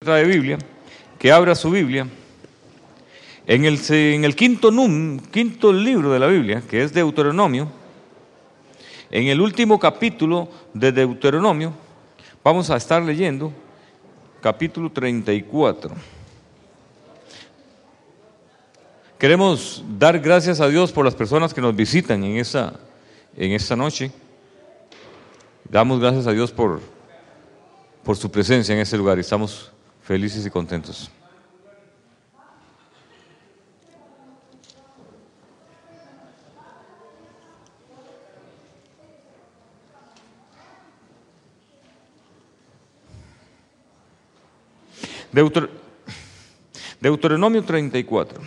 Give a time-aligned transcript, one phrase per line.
[0.00, 0.56] de Biblia,
[1.18, 2.08] que abra su Biblia
[3.46, 7.68] en el, quinto, num, quinto libro de la Biblia, que es Deuteronomio,
[9.10, 11.74] en el último capítulo de Deuteronomio,
[12.42, 13.52] vamos a estar leyendo
[14.40, 15.94] capítulo 34.
[19.18, 22.72] Queremos dar gracias a Dios por las personas que nos visitan en esta,
[23.36, 24.10] en esta noche.
[25.68, 26.80] Damos gracias a Dios por,
[28.02, 29.70] por su presencia en este lugar estamos
[30.10, 31.08] felices y contentos.
[45.30, 45.70] Deuter
[47.00, 48.40] Deuteronomio 34.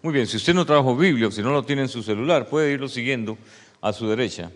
[0.00, 2.70] Muy bien, si usted no trajo Biblia si no lo tiene en su celular, puede
[2.70, 3.36] irlo siguiendo
[3.80, 4.52] a su derecha.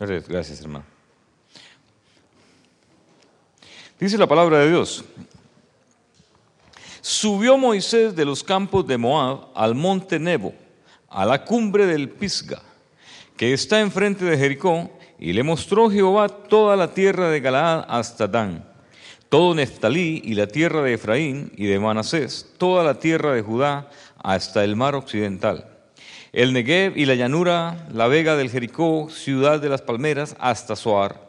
[0.00, 0.84] Gracias, hermano.
[3.98, 5.04] Dice la palabra de Dios.
[7.02, 10.54] Subió Moisés de los campos de Moab al monte Nebo,
[11.10, 12.62] a la cumbre del Pisga,
[13.36, 18.26] que está enfrente de Jericó, y le mostró Jehová toda la tierra de Galaad hasta
[18.26, 18.64] Dan,
[19.28, 23.90] todo Neftalí y la tierra de Efraín y de Manasés, toda la tierra de Judá
[24.22, 25.69] hasta el mar occidental
[26.32, 31.20] el Negev y la llanura, la vega del Jericó, ciudad de las palmeras, hasta Soar.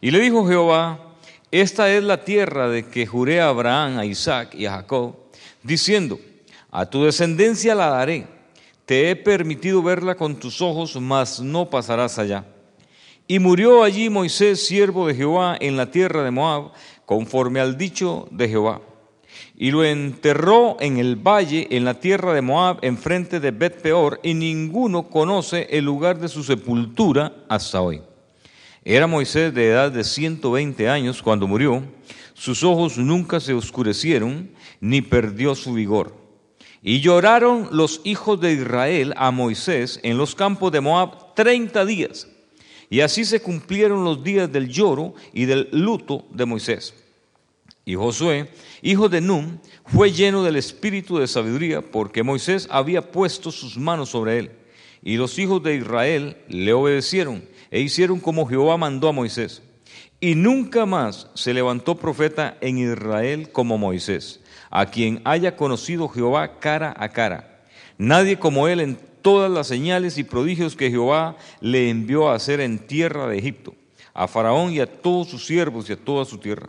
[0.00, 1.14] Y le dijo Jehová,
[1.50, 5.14] esta es la tierra de que juré a Abraham, a Isaac y a Jacob,
[5.62, 6.18] diciendo,
[6.70, 8.26] a tu descendencia la daré,
[8.84, 12.44] te he permitido verla con tus ojos, mas no pasarás allá.
[13.28, 16.72] Y murió allí Moisés, siervo de Jehová, en la tierra de Moab,
[17.06, 18.80] conforme al dicho de Jehová
[19.56, 24.20] y lo enterró en el valle, en la tierra de Moab, enfrente de Bet Peor,
[24.22, 28.02] y ninguno conoce el lugar de su sepultura hasta hoy.
[28.84, 31.84] Era Moisés de edad de 120 años cuando murió,
[32.34, 36.16] sus ojos nunca se oscurecieron, ni perdió su vigor.
[36.82, 42.26] Y lloraron los hijos de Israel a Moisés en los campos de Moab treinta días.
[42.90, 46.94] Y así se cumplieron los días del lloro y del luto de Moisés.
[47.84, 48.48] Y Josué,
[48.80, 54.10] hijo de Num, fue lleno del espíritu de sabiduría porque Moisés había puesto sus manos
[54.10, 54.50] sobre él.
[55.02, 59.62] Y los hijos de Israel le obedecieron e hicieron como Jehová mandó a Moisés.
[60.20, 64.38] Y nunca más se levantó profeta en Israel como Moisés,
[64.70, 67.64] a quien haya conocido Jehová cara a cara.
[67.98, 72.60] Nadie como él en todas las señales y prodigios que Jehová le envió a hacer
[72.60, 73.74] en tierra de Egipto,
[74.14, 76.68] a Faraón y a todos sus siervos y a toda su tierra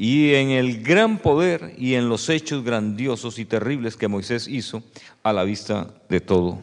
[0.00, 4.84] y en el gran poder y en los hechos grandiosos y terribles que Moisés hizo
[5.24, 6.60] a la vista de todo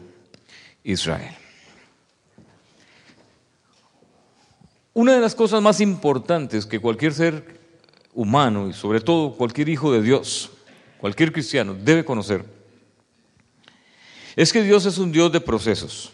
[0.82, 1.34] Israel.
[4.94, 7.60] Una de las cosas más importantes que cualquier ser
[8.14, 10.50] humano y sobre todo cualquier hijo de Dios,
[10.98, 12.42] cualquier cristiano debe conocer,
[14.34, 16.10] es que Dios es un Dios de procesos.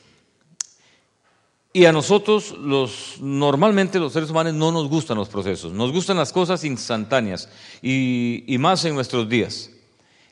[1.74, 6.18] Y a nosotros, los, normalmente los seres humanos, no nos gustan los procesos, nos gustan
[6.18, 7.48] las cosas instantáneas
[7.80, 9.70] y, más en nuestros días,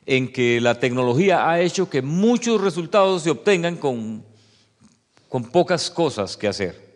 [0.05, 4.23] en que la tecnología ha hecho que muchos resultados se obtengan con,
[5.29, 6.91] con pocas cosas que hacer.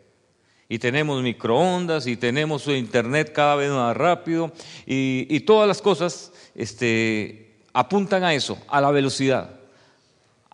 [0.69, 4.51] Y tenemos microondas y tenemos internet cada vez más rápido
[4.85, 9.64] y, y todas las cosas este, apuntan a eso, a la velocidad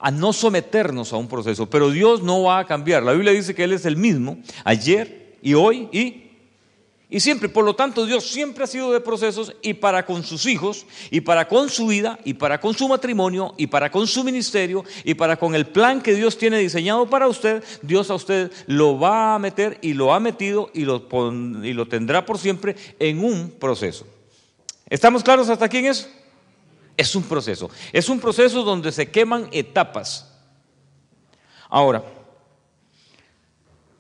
[0.02, 3.04] a no someternos a un proceso, pero Dios no va a cambiar.
[3.04, 6.32] La Biblia dice que Él es el mismo ayer y hoy y,
[7.08, 7.50] y siempre.
[7.50, 11.22] Por lo tanto, Dios siempre ha sido de procesos y para con sus hijos, y
[11.22, 15.14] para con su vida, y para con su matrimonio, y para con su ministerio, y
[15.14, 19.36] para con el plan que Dios tiene diseñado para usted, Dios a usted lo va
[19.36, 21.08] a meter y lo ha metido y lo,
[21.64, 24.08] y lo tendrá por siempre en un proceso.
[24.90, 26.08] ¿Estamos claros hasta aquí en eso?
[26.98, 27.70] Es un proceso.
[27.92, 30.28] Es un proceso donde se queman etapas.
[31.70, 32.04] Ahora,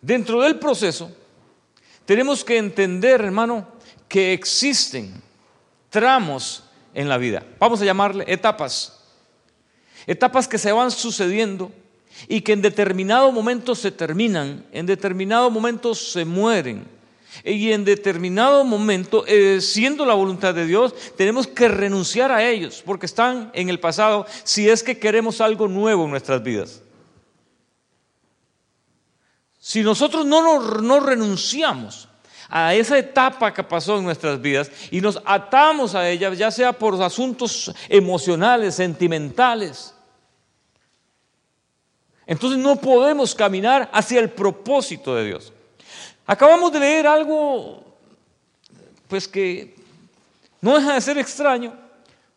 [0.01, 1.11] dentro del proceso,
[2.05, 3.67] tenemos que entender, hermano,
[4.07, 5.21] que existen
[5.91, 6.63] tramos
[6.95, 7.45] en la vida.
[7.59, 8.99] Vamos a llamarle etapas.
[10.07, 11.71] Etapas que se van sucediendo
[12.27, 16.87] y que en determinado momento se terminan, en determinado momento se mueren,
[17.43, 22.83] Y en determinado momento, eh, siendo la voluntad de Dios, tenemos que renunciar a ellos
[22.85, 26.81] porque están en el pasado si es que queremos algo nuevo en nuestras vidas.
[29.59, 32.09] Si nosotros no, no renunciamos
[32.49, 36.73] a esa etapa que pasó en nuestras vidas y nos atamos a ella, ya sea
[36.73, 39.95] por asuntos emocionales, sentimentales,
[42.25, 45.53] entonces no podemos caminar hacia el propósito de Dios.
[46.25, 47.83] Acabamos de leer algo,
[49.07, 49.75] pues que
[50.61, 51.73] no deja de ser extraño,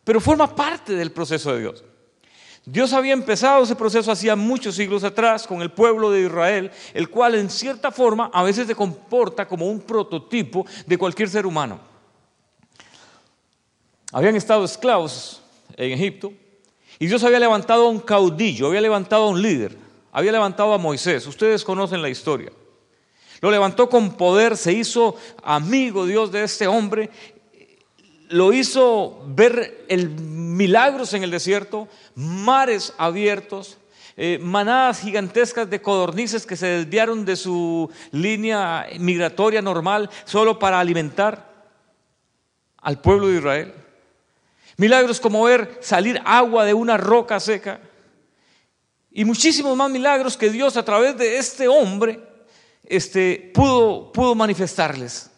[0.03, 1.85] pero forma parte del proceso de Dios.
[2.67, 7.11] Dios había empezado ese proceso hacía muchos siglos atrás con el pueblo de Israel, el
[7.11, 11.79] cual en cierta forma a veces se comporta como un prototipo de cualquier ser humano.
[14.13, 15.43] Habían estado esclavos
[15.77, 16.33] en Egipto
[16.99, 19.77] y Dios había levantado a un caudillo, había levantado a un líder,
[20.11, 21.27] había levantado a Moisés.
[21.27, 22.51] Ustedes conocen la historia.
[23.41, 27.11] Lo levantó con poder, se hizo amigo Dios de este hombre,
[28.29, 33.79] lo hizo ver milagros en el desierto, mares abiertos,
[34.17, 40.79] eh, manadas gigantescas de codornices que se desviaron de su línea migratoria normal solo para
[40.79, 41.53] alimentar
[42.79, 43.75] al pueblo de Israel.
[44.77, 47.81] Milagros como ver salir agua de una roca seca.
[49.11, 52.34] Y muchísimos más milagros que Dios a través de este hombre
[52.87, 55.31] este, pudo, pudo manifestarles.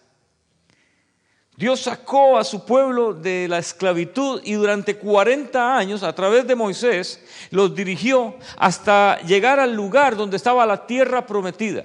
[1.57, 6.55] Dios sacó a su pueblo de la esclavitud y durante 40 años, a través de
[6.55, 11.85] Moisés, los dirigió hasta llegar al lugar donde estaba la tierra prometida.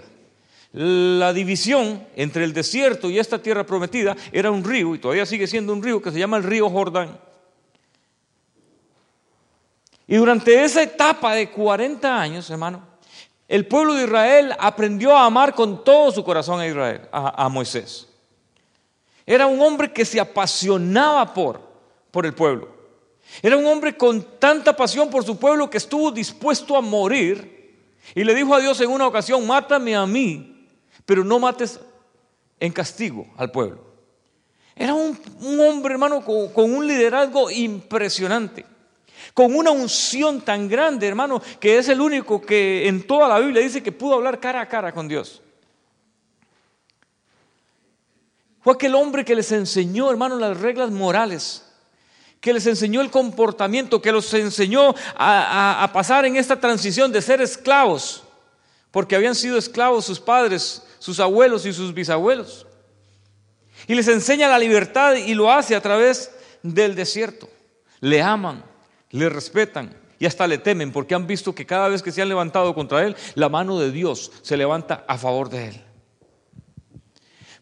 [0.74, 5.48] La división entre el desierto y esta tierra prometida era un río, y todavía sigue
[5.48, 7.18] siendo un río que se llama el río Jordán.
[10.06, 12.91] Y durante esa etapa de 40 años, hermano,
[13.52, 18.08] el pueblo de Israel aprendió a amar con todo su corazón a Israel, a, Moisés.
[19.26, 21.60] Era un hombre que se apasionaba por,
[22.12, 22.70] por el pueblo.
[23.42, 27.76] Era un hombre con tanta pasión por su pueblo que estuvo dispuesto a morir.
[28.16, 30.66] Y le dijo a Dios en una ocasión, mátame a mí,
[31.06, 31.78] pero no mates
[32.58, 33.84] en castigo al pueblo.
[34.78, 35.20] Era un,
[35.60, 38.71] hombre, hermano, con un liderazgo impresionante
[39.34, 43.62] con una unción tan grande, hermano, que es el único que en toda la Biblia
[43.62, 45.42] dice que pudo hablar cara a cara con Dios.
[48.62, 51.66] Fue aquel hombre que les enseñó, hermano, las reglas morales,
[52.40, 57.22] que les enseñó el comportamiento, que los enseñó a, a pasar en esta transición de
[57.22, 58.24] ser esclavos,
[58.92, 62.68] porque habían sido esclavos sus padres, sus abuelos y sus bisabuelos.
[63.88, 66.32] Y les enseña la libertad y lo hace a través
[66.62, 67.50] del desierto.
[68.00, 68.64] Le aman,
[69.12, 72.30] le respetan y hasta le temen porque han visto que cada vez que se han
[72.30, 75.82] levantado contra él, la mano de Dios se levanta a favor de él.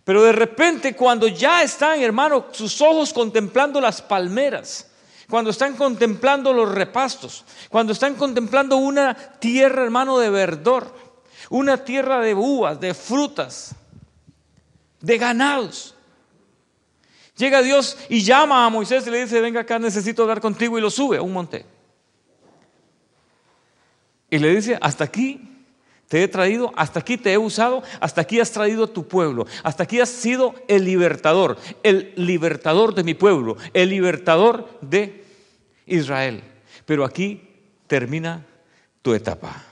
[0.04, 4.90] Pero de repente cuando ya están, hermano, sus ojos contemplando las palmeras,
[5.30, 10.94] cuando están contemplando los repastos, cuando están contemplando una tierra, hermano, de verdor,
[11.50, 13.76] una tierra de uvas, de frutas,
[15.00, 15.96] de ganados,
[17.40, 20.82] Llega Dios y llama a Moisés y le dice, venga acá, necesito hablar contigo y
[20.82, 21.66] lo sube a un monte.
[24.30, 25.40] Y le dice, hasta aquí
[26.10, 29.48] te he traído, hasta aquí te he usado, hasta aquí has traído a tu pueblo,
[29.64, 35.24] hasta aquí has sido el libertador, el libertador de mi pueblo, el libertador de
[35.86, 36.44] Israel.
[36.86, 37.42] Pero aquí
[37.88, 38.46] termina
[39.02, 39.69] tu etapa.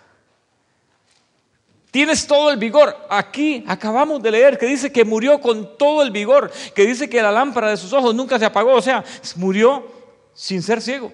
[1.97, 2.95] Tienes todo el vigor.
[3.09, 7.19] Aquí acabamos de leer que dice que murió con todo el vigor, que dice que
[7.23, 9.03] la lámpara de sus ojos nunca se apagó, o sea,
[9.35, 9.83] murió
[10.31, 11.11] sin ser ciego.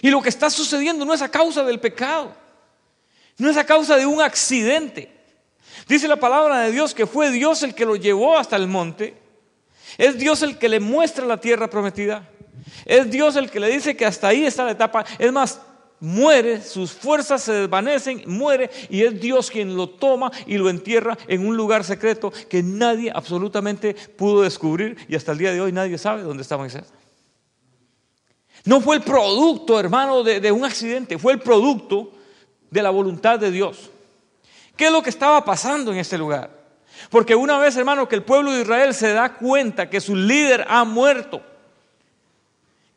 [0.00, 2.32] Y lo que está sucediendo no es a causa del pecado,
[3.36, 5.14] no es a causa de un accidente.
[5.86, 9.20] Dice la palabra de Dios que fue Dios el que lo llevó hasta el monte.
[9.98, 12.26] Es Dios el que le muestra la tierra prometida.
[12.86, 15.04] Es Dios el que le dice que hasta ahí está la etapa.
[15.18, 15.60] Es más,
[16.00, 21.16] muere, sus fuerzas se desvanecen, muere y es Dios quien lo toma y lo entierra
[21.26, 25.72] en un lugar secreto que nadie absolutamente pudo descubrir y hasta el día de hoy
[25.72, 26.84] nadie sabe dónde está Moisés.
[28.64, 32.12] No fue el producto, hermano, de, de un accidente, fue el producto
[32.70, 33.90] de la voluntad de Dios.
[34.76, 36.58] ¿Qué es lo que estaba pasando en este lugar?
[37.10, 40.64] Porque una vez, hermano, que el pueblo de Israel se da cuenta que su líder
[40.68, 41.40] ha muerto,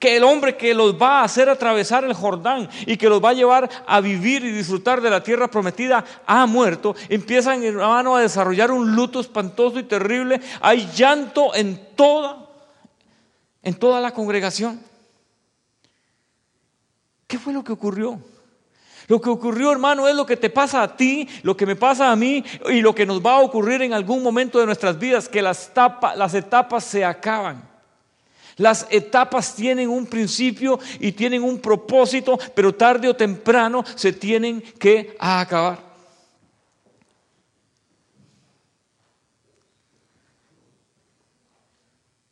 [0.01, 3.29] que el hombre que los va a hacer atravesar el Jordán y que los va
[3.29, 8.21] a llevar a vivir y disfrutar de la tierra prometida ha muerto, empiezan hermano a
[8.21, 12.49] desarrollar un luto espantoso y terrible, hay llanto en toda
[13.61, 14.81] en toda la congregación.
[17.27, 18.19] ¿Qué fue lo que ocurrió?
[19.07, 22.11] Lo que ocurrió, hermano, es lo que te pasa a ti, lo que me pasa
[22.11, 25.29] a mí y lo que nos va a ocurrir en algún momento de nuestras vidas,
[25.29, 25.71] que las,
[26.15, 27.70] las etapas se acaban.
[28.57, 34.61] Las etapas tienen un principio y tienen un propósito, pero tarde o temprano se tienen
[34.61, 35.91] que acabar.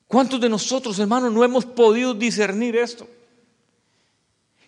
[0.07, 3.07] ¿Cuántos de nosotros, hermanos, no hemos podido discernir esto?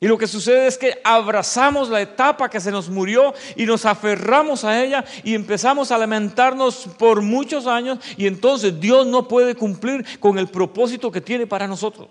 [0.03, 3.86] Y lo que sucede es que abrazamos la etapa que se nos murió y nos
[3.86, 9.53] aferramos a ella y empezamos a lamentarnos por muchos años y entonces Dios no puede
[9.53, 12.10] cumplir con el propósito que tiene para nosotros.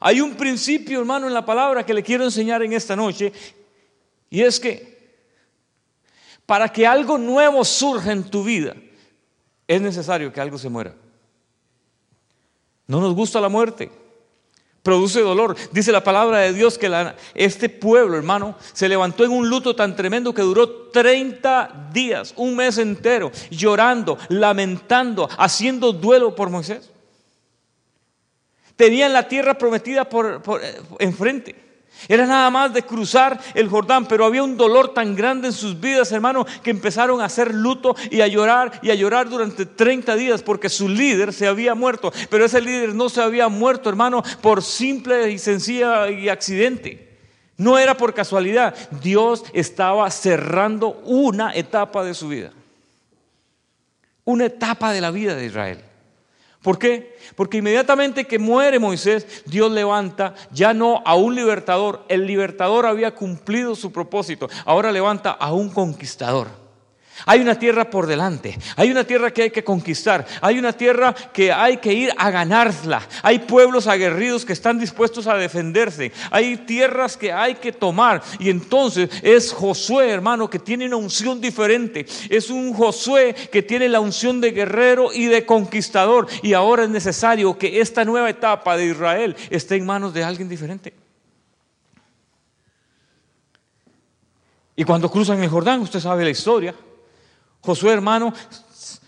[0.00, 3.34] Hay un principio, hermano, en la palabra que le quiero enseñar en esta noche
[4.30, 4.94] y es que
[6.46, 8.74] para que algo nuevo surja en tu vida
[9.68, 10.94] es necesario que algo se muera.
[12.86, 14.03] No nos gusta la muerte
[14.84, 15.56] produce dolor.
[15.72, 16.92] Dice la palabra de Dios que
[17.34, 22.54] este pueblo, hermano, se levantó en un luto tan tremendo que duró 30 días, un
[22.54, 26.90] mes entero, llorando, lamentando, haciendo duelo por Moisés.
[28.76, 31.63] Tenían la tierra prometida por, eh, enfrente.
[32.08, 35.78] Era nada más de cruzar el Jordán, pero había un dolor tan grande en sus
[35.80, 40.16] vidas, hermano, que empezaron a hacer luto y a llorar y a llorar durante 30
[40.16, 42.12] días porque su líder se había muerto.
[42.30, 47.18] Pero ese líder no se había muerto, hermano, por simple y sencilla y accidente.
[47.56, 48.74] No era por casualidad.
[49.02, 52.50] Dios estaba cerrando una etapa de su vida.
[54.24, 55.93] Una etapa de la vida de Israel.
[56.64, 57.14] ¿Por qué?
[57.36, 63.14] Porque inmediatamente que muere Moisés, Dios levanta ya no a un libertador, el libertador había
[63.14, 66.63] cumplido su propósito, ahora levanta a un conquistador.
[67.26, 71.14] Hay una tierra por delante, hay una tierra que hay que conquistar, hay una tierra
[71.14, 76.56] que hay que ir a ganarla, hay pueblos aguerridos que están dispuestos a defenderse, hay
[76.58, 82.04] tierras que hay que tomar y entonces es Josué, hermano, que tiene una unción diferente,
[82.28, 86.90] es un Josué que tiene la unción de guerrero y de conquistador y ahora es
[86.90, 90.92] necesario que esta nueva etapa de Israel esté en manos de alguien diferente.
[94.76, 96.74] Y cuando cruzan el Jordán, usted sabe la historia.
[97.64, 98.34] Josué, hermano,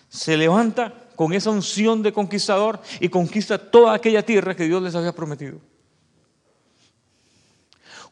[0.08, 4.94] se levanta con esa unción de conquistador y conquista toda aquella tierra que Dios les
[4.94, 5.58] había prometido.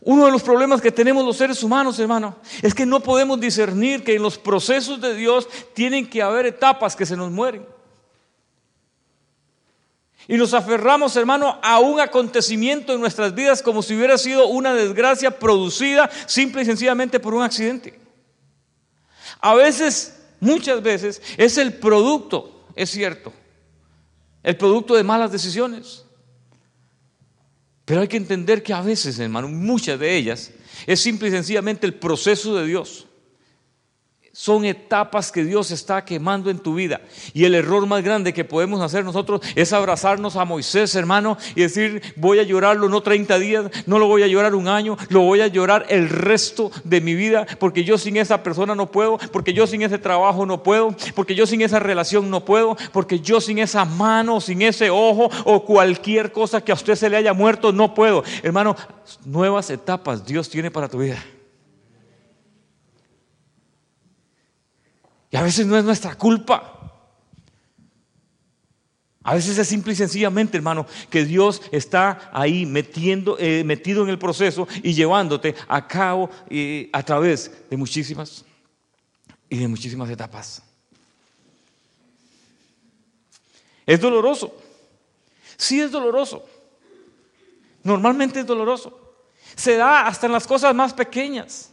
[0.01, 4.05] Uno de los problemas que tenemos los seres humanos, hermano, es que no podemos discernir
[4.05, 7.67] que en los procesos de Dios tienen que haber etapas que se nos mueren.
[10.29, 14.75] Y nos aferramos, hermano, a un acontecimiento en nuestras vidas como si hubiera sido una
[14.75, 17.99] desgracia producida simple y sencillamente por un accidente.
[19.41, 23.33] A veces muchas veces es el producto, es cierto,
[24.43, 26.05] el producto de malas decisiones.
[27.85, 30.53] Pero hay que entender que a veces, hermano, muchas de ellas
[30.87, 33.07] es simple y sencillamente el proceso de Dios
[34.35, 37.01] son etapas que Dios está quemando en tu vida.
[37.33, 41.63] Y el error más grande que podemos hacer nosotros es abrazarnos a Moisés, hermano, y
[41.63, 45.21] decir, voy a llorarlo no 30 días, no lo voy a llorar un año, lo
[45.21, 49.19] voy a llorar el resto de mi vida, porque yo sin esa persona no puedo,
[49.33, 53.21] porque yo sin ese trabajo no puedo, porque yo sin esa relación no puedo, porque
[53.21, 57.17] yo sin esa mano, sin ese ojo o cualquier cosa que a usted se le
[57.17, 58.25] haya muerto, no puedo.
[58.43, 58.75] Hermano,
[59.25, 61.23] nuevas etapas Dios tiene para tu vida.
[65.35, 66.79] Y a veces no es nuestra culpa.
[69.25, 74.11] A veces es simple y sencillamente, hermano, que Dios está ahí metiendo, eh, metido en
[74.11, 78.45] el proceso y llevándote a cabo eh, a través de muchísimas
[79.49, 80.63] y de muchísimas etapas.
[83.87, 84.57] Es doloroso.
[85.57, 86.47] Sí es doloroso.
[87.83, 89.17] Normalmente es doloroso.
[89.57, 91.73] Se da hasta en las cosas más pequeñas.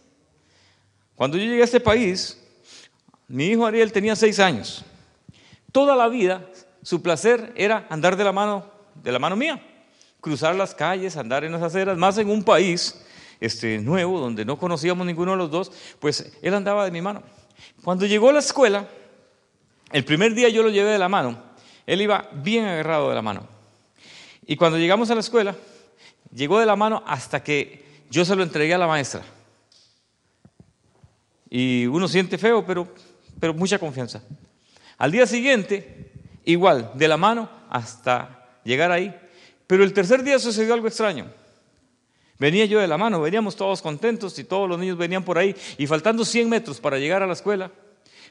[1.13, 2.40] Cuando yo llegué a este país,
[3.31, 4.83] mi hijo Ariel tenía seis años.
[5.71, 6.45] Toda la vida
[6.83, 9.61] su placer era andar de la mano, de la mano mía,
[10.19, 13.05] cruzar las calles, andar en las aceras, más en un país
[13.39, 17.23] este, nuevo donde no conocíamos ninguno de los dos, pues él andaba de mi mano.
[17.83, 18.87] Cuando llegó a la escuela,
[19.91, 21.41] el primer día yo lo llevé de la mano,
[21.85, 23.47] él iba bien agarrado de la mano.
[24.45, 25.55] Y cuando llegamos a la escuela,
[26.33, 29.21] llegó de la mano hasta que yo se lo entregué a la maestra.
[31.49, 32.87] Y uno siente feo, pero
[33.41, 34.21] pero mucha confianza.
[34.99, 36.11] Al día siguiente,
[36.45, 39.13] igual, de la mano hasta llegar ahí.
[39.65, 41.25] Pero el tercer día sucedió algo extraño.
[42.37, 45.55] Venía yo de la mano, veníamos todos contentos y todos los niños venían por ahí.
[45.79, 47.71] Y faltando 100 metros para llegar a la escuela,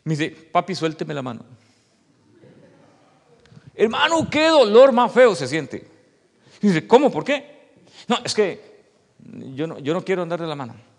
[0.04, 1.44] me dice, papi, suélteme la mano.
[3.74, 5.88] Hermano, qué dolor más feo se siente.
[6.62, 7.10] Y dice, ¿cómo?
[7.10, 7.72] ¿Por qué?
[8.06, 8.84] No, es que
[9.54, 10.89] yo no, yo no quiero andar de la mano.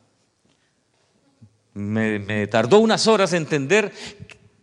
[1.74, 3.92] Me, tardó unas horas entender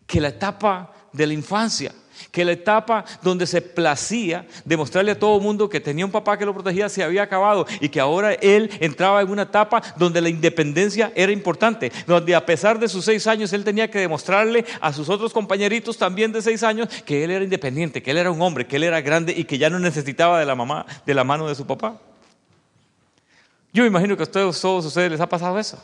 [0.07, 1.93] que la etapa de la infancia
[2.33, 6.37] que la etapa donde se placía demostrarle a todo el mundo que tenía un papá
[6.37, 10.21] que lo protegía se había acabado y que ahora él entraba en una etapa donde
[10.21, 14.65] la independencia era importante, donde a pesar de sus seis años él tenía que demostrarle
[14.81, 18.31] a sus otros compañeritos también de seis años que él era independiente, que él era
[18.31, 21.15] un hombre, que él era grande y que ya no necesitaba de la mamá, de
[21.15, 21.99] la mano de su papá.
[23.73, 25.83] Yo me imagino que a ustedes, todos ustedes les ha pasado eso.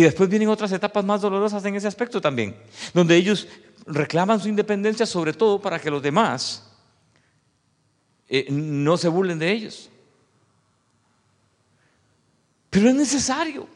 [0.00, 2.56] Y después vienen otras etapas más dolorosas en ese aspecto también,
[2.94, 3.46] donde ellos
[3.86, 6.66] reclaman su independencia sobre todo para que los demás
[8.26, 9.90] eh, no se burlen de ellos.
[12.70, 13.68] Pero es necesario,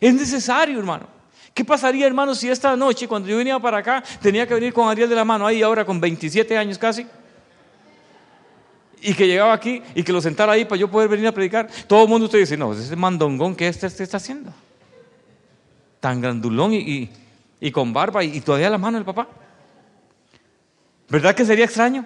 [0.00, 1.06] es necesario, hermano.
[1.54, 4.88] ¿Qué pasaría, hermano, si esta noche, cuando yo venía para acá, tenía que venir con
[4.88, 7.06] Ariel de la mano, ahí ahora con 27 años casi?
[9.00, 11.68] Y que llegaba aquí y que lo sentara ahí para yo poder venir a predicar.
[11.86, 14.52] Todo el mundo usted dice, no, ese mandongón que este, este está haciendo.
[16.00, 17.10] Tan grandulón y
[17.60, 19.28] y con barba y, todavía la mano del papá.
[21.08, 22.04] ¿Verdad que sería extraño?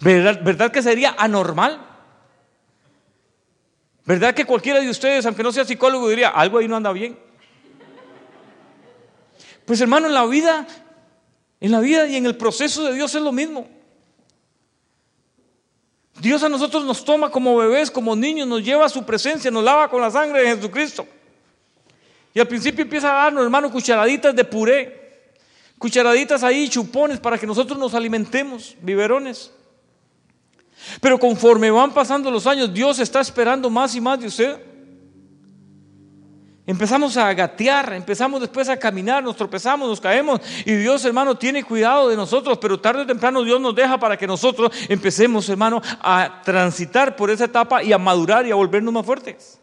[0.00, 1.84] ¿Verdad, ¿Verdad que sería anormal?
[4.04, 7.18] ¿Verdad que cualquiera de ustedes, aunque no sea psicólogo, diría, algo ahí no anda bien?
[9.64, 10.66] Pues hermano, en la vida,
[11.60, 13.66] en la vida y en el proceso de Dios es lo mismo.
[16.20, 19.64] Dios a nosotros nos toma como bebés, como niños, nos lleva a su presencia, nos
[19.64, 21.06] lava con la sangre de Jesucristo.
[22.36, 25.32] Y al principio empieza a darnos, hermano, cucharaditas de puré,
[25.78, 29.50] cucharaditas ahí, chupones, para que nosotros nos alimentemos, biberones.
[31.00, 34.60] Pero conforme van pasando los años, Dios está esperando más y más de usted.
[36.66, 41.64] Empezamos a gatear, empezamos después a caminar, nos tropezamos, nos caemos y Dios, hermano, tiene
[41.64, 45.80] cuidado de nosotros, pero tarde o temprano Dios nos deja para que nosotros empecemos, hermano,
[46.02, 49.58] a transitar por esa etapa y a madurar y a volvernos más fuertes.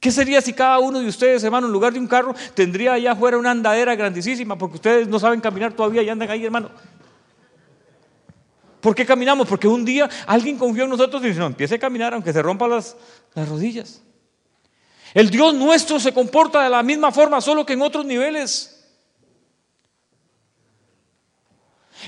[0.00, 3.12] ¿Qué sería si cada uno de ustedes, hermano, en lugar de un carro, tendría allá
[3.12, 4.56] afuera una andadera grandísima?
[4.56, 6.70] Porque ustedes no saben caminar todavía y andan ahí, hermano.
[8.80, 9.48] ¿Por qué caminamos?
[9.48, 12.40] Porque un día alguien confió en nosotros y dice, no, empiece a caminar aunque se
[12.40, 12.96] rompan las,
[13.34, 14.02] las rodillas.
[15.14, 18.74] El Dios nuestro se comporta de la misma forma, solo que en otros niveles.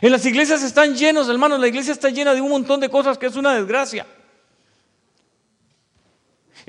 [0.00, 3.18] En las iglesias están llenos, hermanos, la iglesia está llena de un montón de cosas
[3.18, 4.06] que es una desgracia.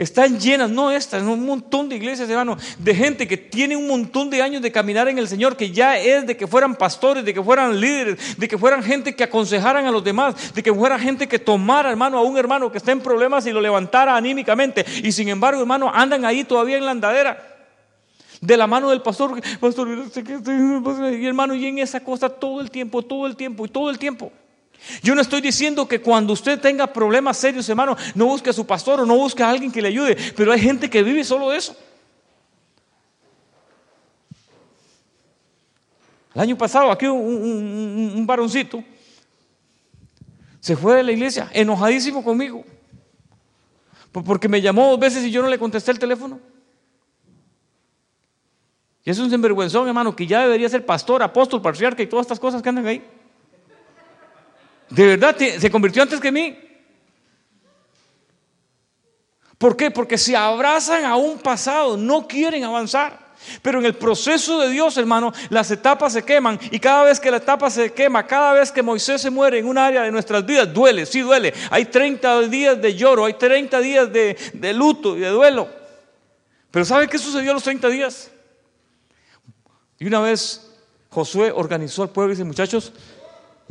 [0.02, 4.32] Están llenas, no estas, un montón de iglesias, hermano, de gente que tiene un montón
[4.32, 7.36] de años de caminar en el Señor, que ya es de que fueran pastores, de
[7.36, 10.98] que fueran líderes, de que fueran gente que aconsejaran a los demás, de que fuera
[10.98, 14.84] gente que tomara, hermano, a un hermano que está en problemas y lo levantara anímicamente.
[15.04, 17.38] Y sin embargo, hermano, andan ahí todavía en la andadera.
[18.42, 23.04] De la mano del pastor, pastor, y hermano, y en esa cosa todo el tiempo,
[23.04, 24.32] todo el tiempo y todo el tiempo.
[25.04, 28.66] Yo no estoy diciendo que cuando usted tenga problemas serios, hermano, no busque a su
[28.66, 31.50] pastor o no busque a alguien que le ayude, pero hay gente que vive solo
[31.50, 31.76] de eso.
[36.34, 38.84] El año pasado, aquí un, un, varoncito
[40.60, 42.64] se fue de la iglesia enojadísimo conmigo,
[44.12, 46.40] porque me llamó dos veces y yo no le contesté el teléfono.
[49.04, 52.40] Y es un sinvergüenzón, hermano, que ya debería ser pastor, apóstol, patriarca y todas estas
[52.40, 53.04] cosas que andan ahí.
[54.92, 56.58] De verdad, se convirtió antes que mí.
[59.58, 59.90] ¿Por qué?
[59.90, 63.32] Porque se abrazan a un pasado, no quieren avanzar.
[63.62, 67.32] Pero en el proceso de Dios, hermano, las etapas se queman y cada vez que
[67.32, 70.46] la etapa se quema, cada vez que Moisés se muere en un área de nuestras
[70.46, 71.54] vidas, duele, sí duele.
[71.70, 75.70] Hay 30 días de lloro, hay 30 días de, de luto y de duelo.
[76.70, 78.30] Pero ¿sabe qué sucedió a los 30 días?
[80.00, 80.70] Y una vez
[81.10, 82.94] Josué organizó al pueblo y dice, muchachos,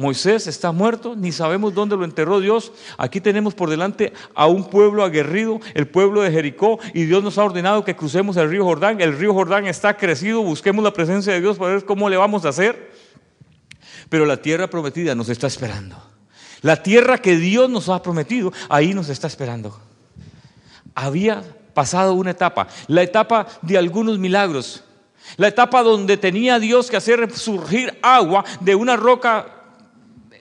[0.00, 2.72] Moisés está muerto, ni sabemos dónde lo enterró Dios.
[2.96, 7.36] Aquí tenemos por delante a un pueblo aguerrido, el pueblo de Jericó, y Dios nos
[7.36, 8.98] ha ordenado que crucemos el río Jordán.
[9.02, 12.46] El río Jordán está crecido, busquemos la presencia de Dios para ver cómo le vamos
[12.46, 12.92] a hacer.
[14.08, 16.02] Pero la tierra prometida nos está esperando.
[16.62, 19.78] La tierra que Dios nos ha prometido, ahí nos está esperando.
[20.94, 21.42] Había
[21.74, 24.82] pasado una etapa, la etapa de algunos milagros,
[25.36, 29.59] la etapa donde tenía Dios que hacer surgir agua de una roca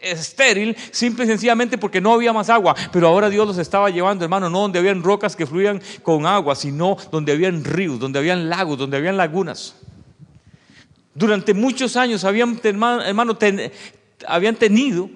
[0.02, 2.76] estéril, simple y sencillamente porque no había más agua.
[2.92, 6.56] Pero ahora Dios los estaba llevando, hermano, no donde habían rocas que fluían con agua,
[6.56, 9.76] sino donde habían ríos, donde habían lagos, donde habían lagunas.
[11.14, 13.38] Durante muchos años habían, hermano,
[14.28, 15.10] habían tenido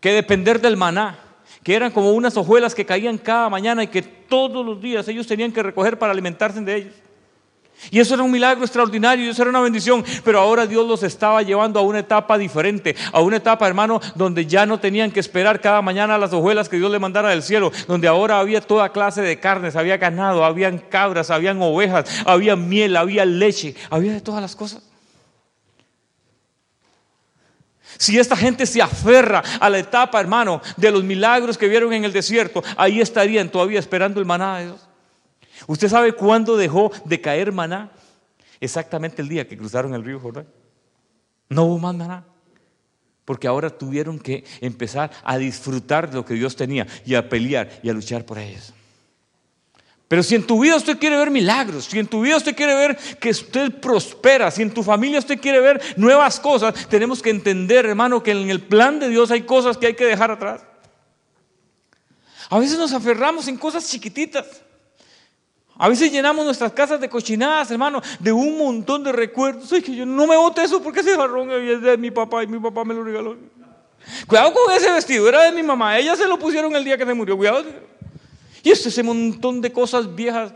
[0.00, 1.18] que depender del maná,
[1.62, 5.26] que eran como unas hojuelas que caían cada mañana y que todos los días ellos
[5.26, 6.94] tenían que recoger para alimentarse de ellos.
[7.90, 10.04] Y eso era un milagro extraordinario, y eso era una bendición.
[10.24, 14.46] Pero ahora Dios los estaba llevando a una etapa diferente, a una etapa, hermano, donde
[14.46, 17.72] ya no tenían que esperar cada mañana las hojuelas que Dios le mandara del cielo,
[17.88, 22.96] donde ahora había toda clase de carnes, había ganado, habían cabras, habían ovejas, había miel,
[22.96, 24.82] había leche, había de todas las cosas.
[27.98, 32.04] Si esta gente se aferra a la etapa, hermano, de los milagros que vieron en
[32.04, 34.88] el desierto, ahí estarían todavía esperando el maná de Dios.
[35.66, 37.90] ¿Usted sabe cuándo dejó de caer maná?
[38.60, 40.46] Exactamente el día que cruzaron el río Jordán.
[41.48, 42.24] No hubo más maná.
[43.24, 47.70] Porque ahora tuvieron que empezar a disfrutar de lo que Dios tenía y a pelear
[47.82, 48.72] y a luchar por ellos.
[50.12, 52.74] Pero si en tu vida usted quiere ver milagros, si en tu vida usted quiere
[52.74, 57.30] ver que usted prospera, si en tu familia usted quiere ver nuevas cosas, tenemos que
[57.30, 60.66] entender, hermano, que en el plan de Dios hay cosas que hay que dejar atrás.
[62.50, 64.44] A veces nos aferramos en cosas chiquititas.
[65.78, 69.72] A veces llenamos nuestras casas de cochinadas, hermano, de un montón de recuerdos.
[69.72, 72.46] Ay, que yo no me bote eso porque ese jarrón es de mi papá y
[72.46, 73.36] mi papá me lo regaló.
[74.26, 75.98] Cuidado con ese vestido, era de mi mamá.
[75.98, 77.36] Ella se lo pusieron el día que se murió.
[77.36, 77.64] Cuidado.
[78.62, 80.52] Y esto ese montón de cosas viejas.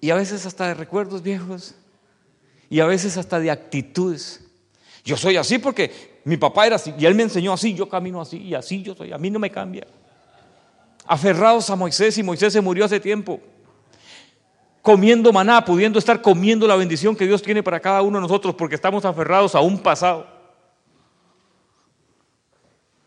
[0.00, 1.74] Y a veces hasta de recuerdos viejos.
[2.68, 4.44] Y a veces hasta de actitudes.
[5.04, 8.20] Yo soy así porque mi papá era así y él me enseñó así, yo camino
[8.20, 9.12] así y así yo soy.
[9.12, 9.86] A mí no me cambia.
[11.06, 13.40] Aferrados a Moisés y Moisés se murió hace tiempo
[14.88, 18.54] comiendo maná, pudiendo estar comiendo la bendición que Dios tiene para cada uno de nosotros
[18.54, 20.26] porque estamos aferrados a un pasado.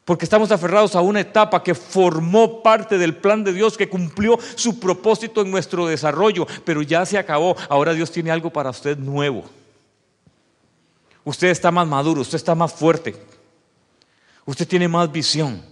[0.06, 4.38] Porque estamos aferrados a una etapa que formó parte del plan de Dios, que cumplió
[4.54, 7.56] su propósito en nuestro desarrollo, pero ya se acabó.
[7.68, 9.44] Ahora Dios tiene algo para usted nuevo.
[11.24, 13.16] Usted está más maduro, usted está más fuerte,
[14.46, 15.64] usted tiene más visión.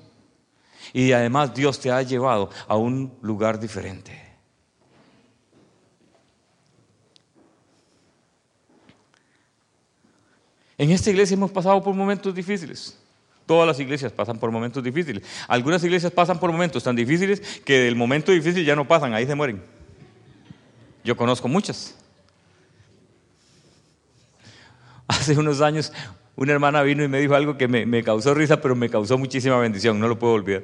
[0.91, 4.28] Y además Dios te ha llevado a un lugar diferente.
[10.79, 12.97] En esta iglesia hemos pasado por momentos difíciles.
[13.45, 15.23] Todas las iglesias pasan por momentos difíciles.
[15.49, 19.25] Algunas iglesias pasan por momentos tan difíciles que del momento difícil ya no pasan, ahí
[19.27, 19.61] se mueren.
[21.03, 21.95] Yo conozco muchas.
[25.09, 25.91] Hace unos años
[26.37, 29.59] una hermana vino y me dijo algo que me, causó risa, pero me causó muchísima
[29.59, 30.63] bendición, no lo puedo olvidar.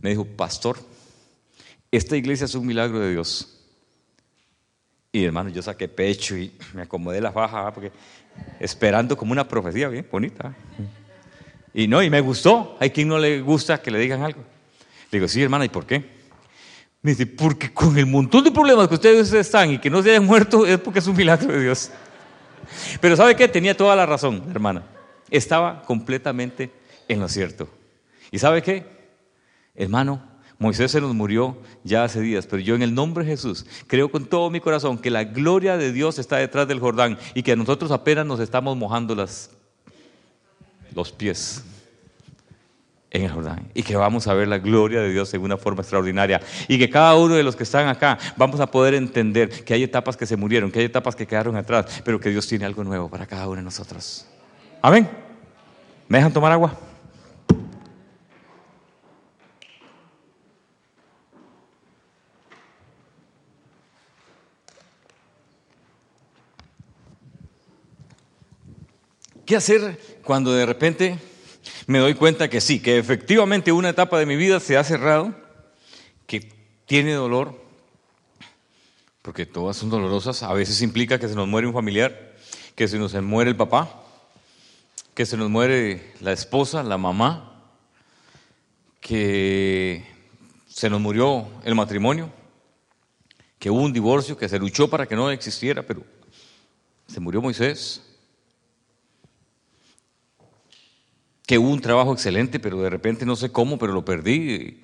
[0.00, 0.78] Me dijo, pastor,
[1.90, 3.60] esta iglesia es un milagro de Dios.
[5.12, 7.92] Y hermano, yo saqué pecho y me acomodé la faja porque
[8.60, 10.54] esperando como una profecía bien bonita.
[11.72, 12.76] Y no, y me gustó.
[12.80, 14.40] Hay quien no le gusta que le digan algo.
[15.10, 16.04] Le digo, sí, hermana, ¿y por qué?
[17.02, 20.10] Me dice, porque con el montón de problemas que ustedes están y que no se
[20.10, 21.90] hayan muerto es porque es un milagro de Dios.
[23.00, 23.46] Pero ¿sabe qué?
[23.48, 24.84] Tenía toda la razón, hermana.
[25.30, 26.70] Estaba completamente
[27.08, 27.68] en lo cierto.
[28.30, 28.86] ¿Y sabe qué?
[29.74, 33.66] Hermano, Moisés se nos murió ya hace días, pero yo en el nombre de Jesús
[33.86, 37.42] creo con todo mi corazón que la gloria de Dios está detrás del Jordán y
[37.42, 39.50] que nosotros apenas nos estamos mojando las,
[40.94, 41.64] los pies
[43.10, 45.82] en el Jordán y que vamos a ver la gloria de Dios en una forma
[45.82, 49.74] extraordinaria y que cada uno de los que están acá vamos a poder entender que
[49.74, 52.64] hay etapas que se murieron, que hay etapas que quedaron atrás, pero que Dios tiene
[52.64, 54.26] algo nuevo para cada uno de nosotros.
[54.80, 55.08] Amén.
[56.08, 56.76] ¿Me dejan tomar agua?
[69.46, 71.18] ¿Qué hacer cuando de repente
[71.86, 75.34] me doy cuenta que sí, que efectivamente una etapa de mi vida se ha cerrado,
[76.26, 76.50] que
[76.86, 77.62] tiene dolor,
[79.20, 82.34] porque todas son dolorosas, a veces implica que se nos muere un familiar,
[82.74, 84.02] que se nos muere el papá,
[85.14, 87.62] que se nos muere la esposa, la mamá,
[89.00, 90.06] que
[90.66, 92.30] se nos murió el matrimonio,
[93.58, 96.02] que hubo un divorcio, que se luchó para que no existiera, pero
[97.06, 98.13] se murió Moisés,
[101.46, 104.82] que hubo un trabajo excelente, pero de repente no sé cómo, pero lo perdí,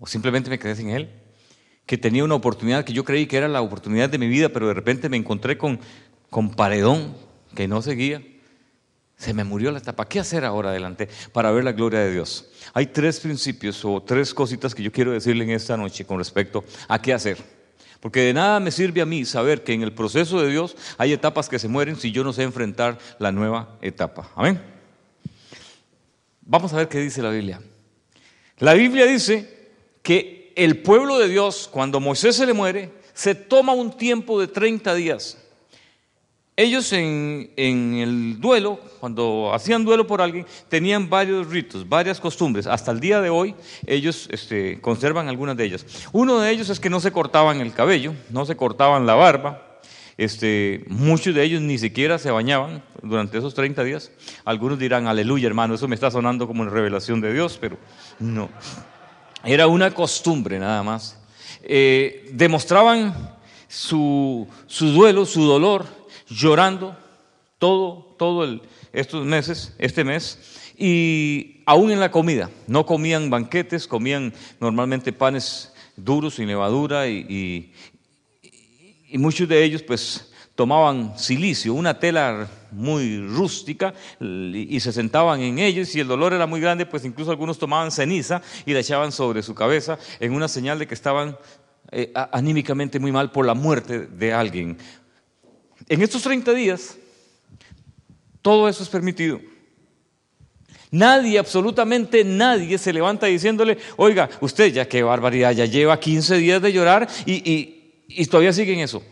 [0.00, 1.10] o simplemente me quedé sin él,
[1.86, 4.68] que tenía una oportunidad que yo creí que era la oportunidad de mi vida, pero
[4.68, 5.80] de repente me encontré con,
[6.30, 7.14] con paredón
[7.54, 8.22] que no seguía.
[9.16, 10.08] Se me murió la etapa.
[10.08, 12.50] ¿Qué hacer ahora adelante para ver la gloria de Dios?
[12.72, 16.64] Hay tres principios o tres cositas que yo quiero decirle en esta noche con respecto
[16.88, 17.38] a qué hacer.
[18.00, 21.12] Porque de nada me sirve a mí saber que en el proceso de Dios hay
[21.12, 24.30] etapas que se mueren si yo no sé enfrentar la nueva etapa.
[24.34, 24.73] Amén.
[26.46, 27.60] Vamos a ver qué dice la Biblia.
[28.58, 29.70] La Biblia dice
[30.02, 34.48] que el pueblo de Dios, cuando Moisés se le muere, se toma un tiempo de
[34.48, 35.38] 30 días
[36.56, 42.68] ellos en, el duelo, cuando hacían duelo por alguien, tenían varios ritos, varias costumbres.
[42.68, 45.84] Hasta el día de hoy ellos este, conservan algunas de ellas.
[46.12, 49.73] Uno de ellos es que no se cortaban el cabello, no se cortaban la barba.
[50.16, 54.10] Este, muchos de ellos ni siquiera se bañaban durante esos 30 días.
[54.44, 57.76] Algunos dirán, aleluya hermano, eso me está sonando como una revelación de Dios, pero
[58.18, 58.48] no.
[59.44, 61.18] Era una costumbre nada más.
[61.62, 63.36] Eh, demostraban
[63.68, 65.86] su, su duelo, su dolor
[66.28, 66.96] llorando
[67.58, 68.60] todo, todo
[68.92, 72.50] estos meses, este mes, y aún en la comida.
[72.66, 77.72] No comían banquetes, comían normalmente panes duros y levadura y,
[79.18, 85.94] muchos de ellos pues tomaban silicio, una tela muy rústica y se sentaban en ellos
[85.94, 89.42] y el dolor era muy grande, pues incluso algunos tomaban ceniza y la echaban sobre
[89.42, 91.36] su cabeza en una señal de que estaban
[91.90, 94.78] eh, anímicamente muy mal por la muerte de alguien.
[95.88, 96.96] En estos 30 días,
[98.42, 99.40] todo eso es permitido.
[100.90, 106.62] Nadie, absolutamente nadie se levanta diciéndole, oiga, usted ya qué barbaridad, ya lleva 15 días
[106.62, 107.73] de llorar y, y,
[108.28, 109.02] todavía sigue en eso.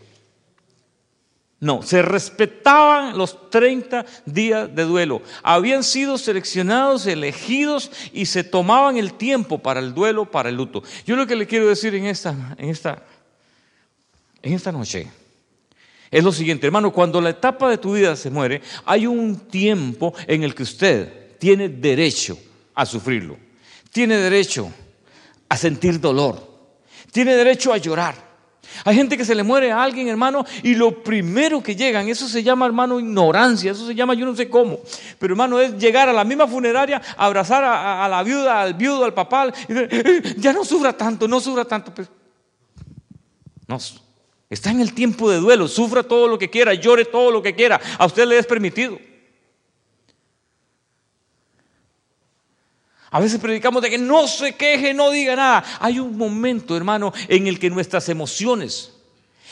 [1.63, 5.21] No, se respetaban los 30 días de duelo.
[5.43, 10.83] Habían sido seleccionados, elegidos y se tomaban el tiempo para el duelo, para el luto.
[11.05, 13.01] Yo lo que le quiero decir en esta, en esta,
[14.41, 15.09] en esta noche
[16.11, 20.13] es lo siguiente, hermano, cuando la etapa de tu vida se muere, hay un tiempo
[20.27, 22.37] en el que usted tiene derecho
[22.75, 23.37] a sufrirlo,
[23.89, 24.71] tiene derecho
[25.49, 26.45] a sentir dolor,
[27.11, 28.32] tiene derecho a llorar.
[28.85, 32.27] Hay gente que se le muere a alguien, hermano, y lo primero que llegan, eso
[32.27, 34.79] se llama, hermano, ignorancia, eso se llama yo no sé cómo,
[35.19, 39.13] pero hermano, es llegar a la misma funeraria, abrazar a, la viuda, al viudo, al
[39.13, 41.93] papá, y decir, eh, ya no sufra tanto, no sufra tanto.
[41.93, 42.09] Pues,
[43.67, 43.77] no,
[44.49, 47.55] Está en el tiempo de duelo, sufra todo lo que quiera, llore todo lo que
[47.55, 48.99] quiera, a usted le es permitido.
[53.13, 55.63] A veces predicamos de que no se queje, no diga nada.
[55.79, 58.91] Hay un momento, hermano, en el que nuestras emociones,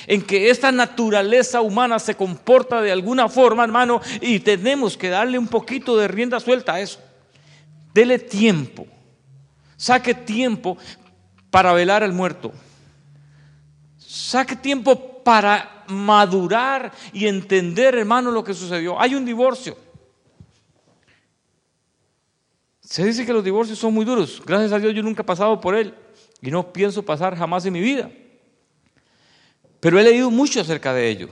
[0.07, 5.37] en que esta naturaleza humana se comporta de alguna forma, hermano, y tenemos que darle
[5.37, 6.99] un poquito de rienda suelta a eso.
[7.93, 8.87] Dele tiempo.
[9.77, 10.75] Saque tiempo
[11.51, 12.51] para velar al muerto.
[13.99, 18.99] Saque tiempo para madurar y entender, hermano, lo que sucedió.
[18.99, 19.77] Hay un divorcio.
[22.91, 24.43] Se dice que los divorcios son muy duros.
[24.45, 25.93] Gracias a Dios yo nunca he pasado por él
[26.41, 28.11] y no pienso pasar jamás en mi vida.
[29.79, 31.29] Pero he leído mucho acerca de ello.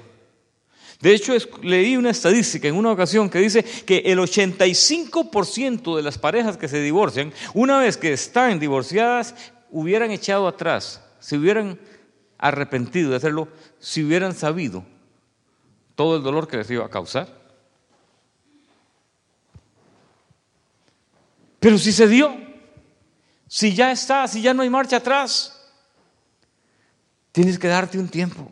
[1.02, 6.17] De hecho, leí una estadística en una ocasión que dice que el 85% de las
[6.17, 9.36] parejas que se divorcian, una vez que están divorciadas,
[9.69, 11.78] hubieran echado atrás, se hubieran
[12.38, 14.86] arrepentido de hacerlo si hubieran sabido
[15.95, 17.38] todo el dolor que les iba a causar.
[21.60, 22.36] Pero si se dio,
[23.48, 25.60] si ya está, si ya no hay marcha atrás,
[27.32, 28.52] tienes que darte un tiempo,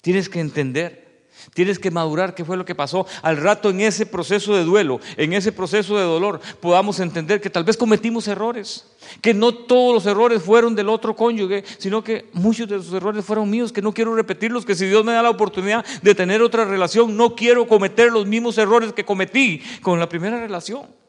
[0.00, 1.04] tienes que entender
[1.52, 3.06] Tienes que madurar qué fue lo que pasó.
[3.22, 7.50] Al rato en ese proceso de duelo, en ese proceso de dolor, podamos entender que
[7.50, 8.86] tal vez cometimos errores,
[9.20, 13.24] que no todos los errores fueron del otro cónyuge, sino que muchos de los errores
[13.24, 16.40] fueron míos, que no quiero repetirlos, que si Dios me da la oportunidad de tener
[16.42, 21.03] otra relación, no quiero cometer los mismos errores que cometí con la primera relación.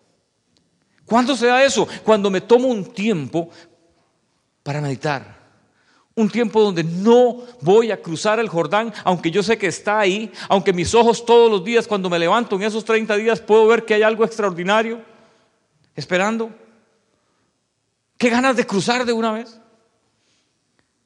[1.06, 1.88] ¿Cuándo se da eso?
[2.04, 3.50] Cuando me tomo un tiempo
[4.64, 5.36] para meditar
[6.16, 10.32] un tiempo donde no voy a cruzar el Jordán, aunque yo sé que está ahí,
[10.48, 13.84] aunque mis ojos todos los días cuando me levanto en esos 30 días puedo ver
[13.84, 15.02] que hay algo extraordinario
[15.94, 16.52] esperando.
[18.18, 19.60] ¿Qué ganas de cruzar de una vez?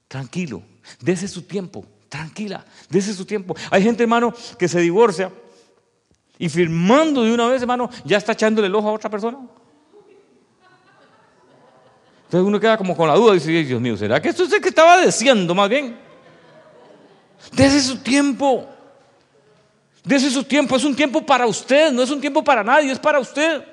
[0.08, 0.62] Tranquilo,
[1.02, 3.56] dese su tiempo, tranquila, dese su tiempo.
[3.72, 5.32] Hay gente, hermano, que se divorcia
[6.38, 9.40] y firmando de una vez, hermano, ya está echándole el ojo a otra persona.
[12.30, 14.54] Entonces uno queda como con la duda y dice, Dios mío, ¿será que esto es
[14.54, 15.98] el que estaba diciendo más bien?
[17.52, 18.68] Dese su tiempo.
[20.04, 20.76] Dese su tiempo.
[20.76, 23.64] Es un tiempo para usted, no es un tiempo para nadie, es para usted.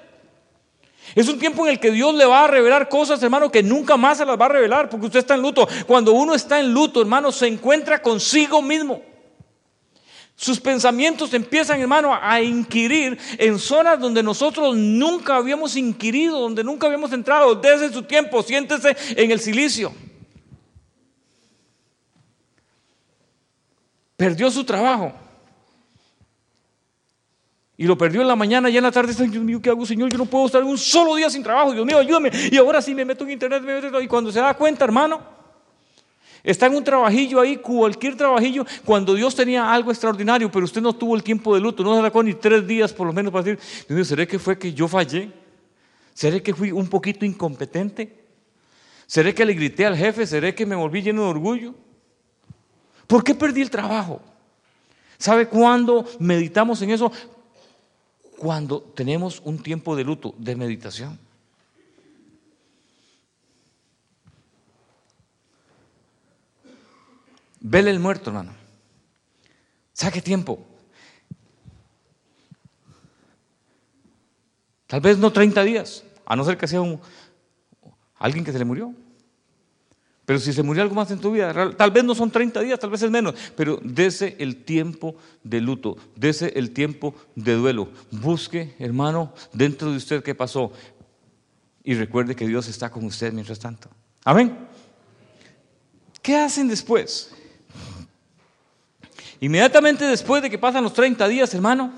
[1.14, 3.98] Es un tiempo en el que Dios le va a revelar cosas, hermano, que nunca
[3.98, 5.68] más se las va a revelar, porque usted está en luto.
[5.86, 9.02] Cuando uno está en luto, hermano, se encuentra consigo mismo.
[10.38, 16.86] Sus pensamientos empiezan, hermano, a inquirir en zonas donde nosotros nunca habíamos inquirido, donde nunca
[16.86, 17.54] habíamos entrado.
[17.54, 19.94] Desde su tiempo, siéntese en el silicio.
[24.14, 25.14] Perdió su trabajo.
[27.78, 29.14] Y lo perdió en la mañana y en la tarde.
[29.14, 30.10] Dios mío, ¿qué hago, Señor?
[30.10, 31.72] Yo no puedo estar un solo día sin trabajo.
[31.72, 32.30] Dios mío, ayúdame.
[32.50, 33.62] Y ahora sí me meto en internet.
[34.02, 35.22] Y cuando se da cuenta, hermano,
[36.46, 40.92] Está en un trabajillo ahí, cualquier trabajillo, cuando Dios tenía algo extraordinario, pero usted no
[40.92, 43.42] tuvo el tiempo de luto, no se sacó ni tres días por lo menos para
[43.42, 45.32] decir, ¿seré que fue que yo fallé?
[46.14, 48.24] ¿Seré que fui un poquito incompetente?
[49.08, 50.24] ¿Seré que le grité al jefe?
[50.24, 51.74] ¿Seré que me volví lleno de orgullo?
[53.08, 54.22] ¿Por qué perdí el trabajo?
[55.18, 57.10] ¿Sabe cuándo meditamos en eso?
[58.38, 61.25] Cuando tenemos un tiempo de luto, de meditación.
[67.68, 68.52] Vele el muerto, hermano.
[69.92, 70.64] Saque tiempo.
[74.86, 77.00] Tal vez no 30 días, a no ser que sea un,
[78.20, 78.94] alguien que se le murió.
[80.24, 82.78] Pero si se murió algo más en tu vida, tal vez no son 30 días,
[82.78, 87.88] tal vez es menos, pero dese el tiempo de luto, dese el tiempo de duelo.
[88.12, 90.70] Busque, hermano, dentro de usted qué pasó
[91.82, 93.88] y recuerde que Dios está con usted mientras tanto.
[94.22, 94.56] Amén.
[96.22, 97.32] ¿Qué hacen después?
[99.40, 101.92] Inmediatamente después de que pasan los 30 días, hermano,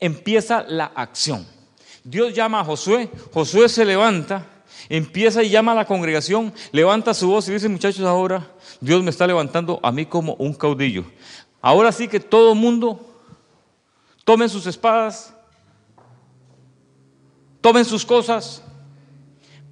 [0.00, 1.46] empieza la acción.
[2.04, 4.46] Dios llama a Josué, Josué se levanta,
[4.88, 8.46] empieza y llama a la congregación, levanta su voz y dice, muchachos, ahora
[8.80, 11.04] Dios me está levantando a mí como un caudillo.
[11.60, 13.00] Ahora sí que todo el mundo
[14.24, 15.34] tomen sus espadas,
[17.60, 18.62] tomen sus cosas,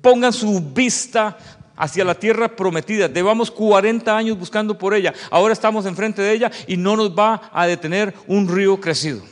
[0.03, 1.39] pongan su vista
[1.77, 3.09] hacia la tierra prometida.
[3.09, 5.13] Llevamos 40 años buscando por ella.
[5.31, 9.23] Ahora estamos enfrente de ella y no nos va a detener un río crecido.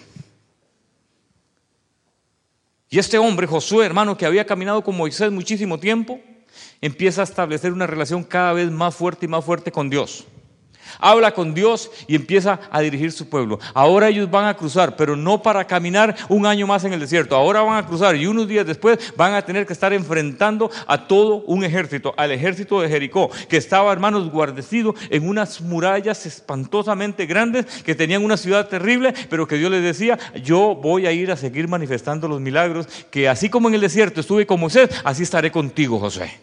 [2.90, 6.20] Y este hombre, Josué, hermano, que había caminado con Moisés muchísimo tiempo,
[6.80, 10.26] empieza a establecer una relación cada vez más fuerte y más fuerte con Dios
[10.98, 13.58] habla con Dios y empieza a dirigir su pueblo.
[13.74, 17.36] Ahora ellos van a cruzar, pero no para caminar un año más en el desierto.
[17.36, 21.06] Ahora van a cruzar y unos días después van a tener que estar enfrentando a
[21.06, 27.26] todo un ejército, al ejército de Jericó, que estaba, hermanos, guardecido en unas murallas espantosamente
[27.26, 31.30] grandes, que tenían una ciudad terrible, pero que Dios les decía, yo voy a ir
[31.30, 35.22] a seguir manifestando los milagros, que así como en el desierto estuve con Moisés, así
[35.22, 36.40] estaré contigo, José.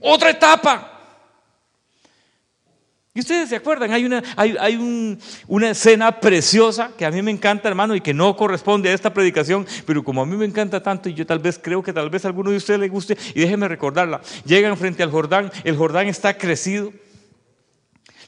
[0.00, 0.91] Otra etapa.
[3.14, 7.30] Y ustedes se acuerdan, hay, una, hay, hay una escena preciosa que a mí me
[7.30, 10.82] encanta, hermano, y que no corresponde a esta predicación, pero como a mí me encanta
[10.82, 13.18] tanto, y yo tal vez creo que tal vez a alguno de ustedes le guste,
[13.34, 14.22] y déjenme recordarla.
[14.46, 16.90] Llegan frente al Jordán, el Jordán está crecido,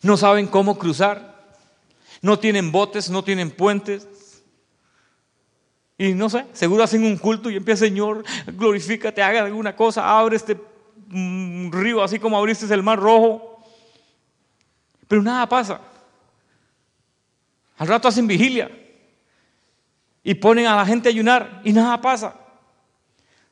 [0.03, 1.35] no saben cómo cruzar,
[2.21, 4.07] no tienen botes, no tienen puentes.
[5.97, 10.37] Y no sé, seguro hacen un culto y empieza, Señor, glorifícate, haga alguna cosa, abre
[10.37, 10.59] este
[11.09, 13.54] mm, río así como abriste el mar rojo.
[15.15, 15.81] Pero nada pasa.
[17.79, 18.69] Al rato hacen vigilia
[20.25, 22.35] y ponen a la gente a ayunar y nada pasa.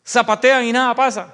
[0.04, 1.32] Zapatean y nada pasa.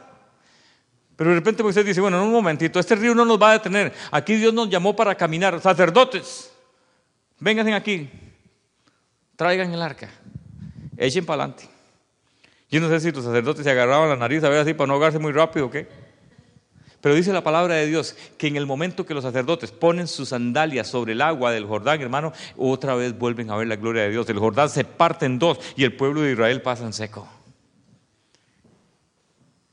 [1.17, 3.53] Pero de repente usted dice, bueno, en un momentito, este río no nos va a
[3.55, 3.95] detener.
[4.11, 5.59] Aquí Dios nos llamó para caminar.
[5.62, 6.53] Sacerdotes,
[7.38, 8.11] vénganse aquí.
[9.35, 10.11] Traigan el arca.
[10.99, 11.71] Echen para adelante.
[12.71, 14.93] Yo no sé si los sacerdotes se agarraban la nariz a ver así para no
[14.93, 15.88] ahogarse muy rápido o qué.
[17.01, 20.31] Pero dice la palabra de Dios que en el momento que los sacerdotes ponen sus
[20.31, 24.11] sandalias sobre el agua del Jordán, hermano, otra vez vuelven a ver la gloria de
[24.11, 24.29] Dios.
[24.29, 27.29] El Jordán se parte en dos y el pueblo de Israel pasa en seco.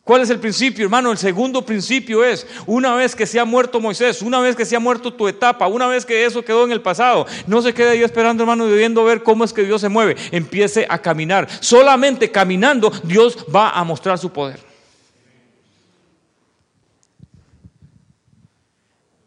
[0.04, 1.12] ¿Cuál es el principio, hermano?
[1.12, 4.76] El segundo principio es, una vez que se ha muerto Moisés, una vez que se
[4.76, 7.90] ha muerto tu etapa, una vez que eso quedó en el pasado, no se quede
[7.90, 10.16] ahí esperando, hermano, viendo ver cómo es que Dios se mueve.
[10.30, 11.48] Empiece a caminar.
[11.60, 14.75] Solamente caminando Dios va a mostrar su poder.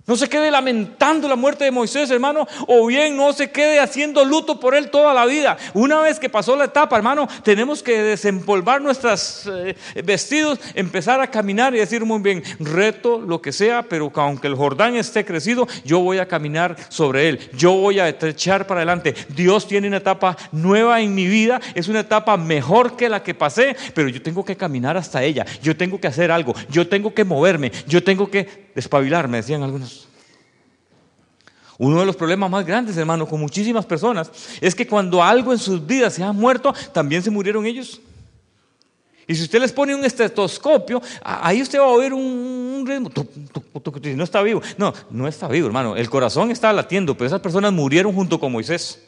[0.08, 4.24] No se quede lamentando la muerte de Moisés, hermano, o bien no se quede haciendo
[4.24, 5.58] luto por él toda la vida.
[5.74, 11.30] Una vez que pasó la etapa, hermano, tenemos que desempolvar nuestros eh, vestidos, empezar a
[11.30, 15.68] caminar y decir muy bien, reto lo que sea, pero aunque el Jordán esté crecido,
[15.84, 19.14] yo voy a caminar sobre él, yo voy a echar para adelante.
[19.28, 23.34] Dios tiene una etapa nueva en mi vida, es una etapa mejor que la que
[23.34, 27.12] pasé, pero yo tengo que caminar hasta ella, yo tengo que hacer algo, yo tengo
[27.12, 29.97] que moverme, yo tengo que despabilar, me decían algunos.
[31.78, 35.58] Uno de los problemas más grandes, hermano, con muchísimas personas, es que cuando algo en
[35.58, 38.00] sus vidas se ha muerto, también se murieron ellos.
[39.28, 43.10] Y si usted les pone un estetoscopio, ahí usted va a oír un ritmo.
[44.16, 44.62] No está vivo.
[44.76, 45.96] No, no está vivo, hermano.
[45.96, 49.00] El corazón está latiendo, pero esas personas murieron junto con Moisés.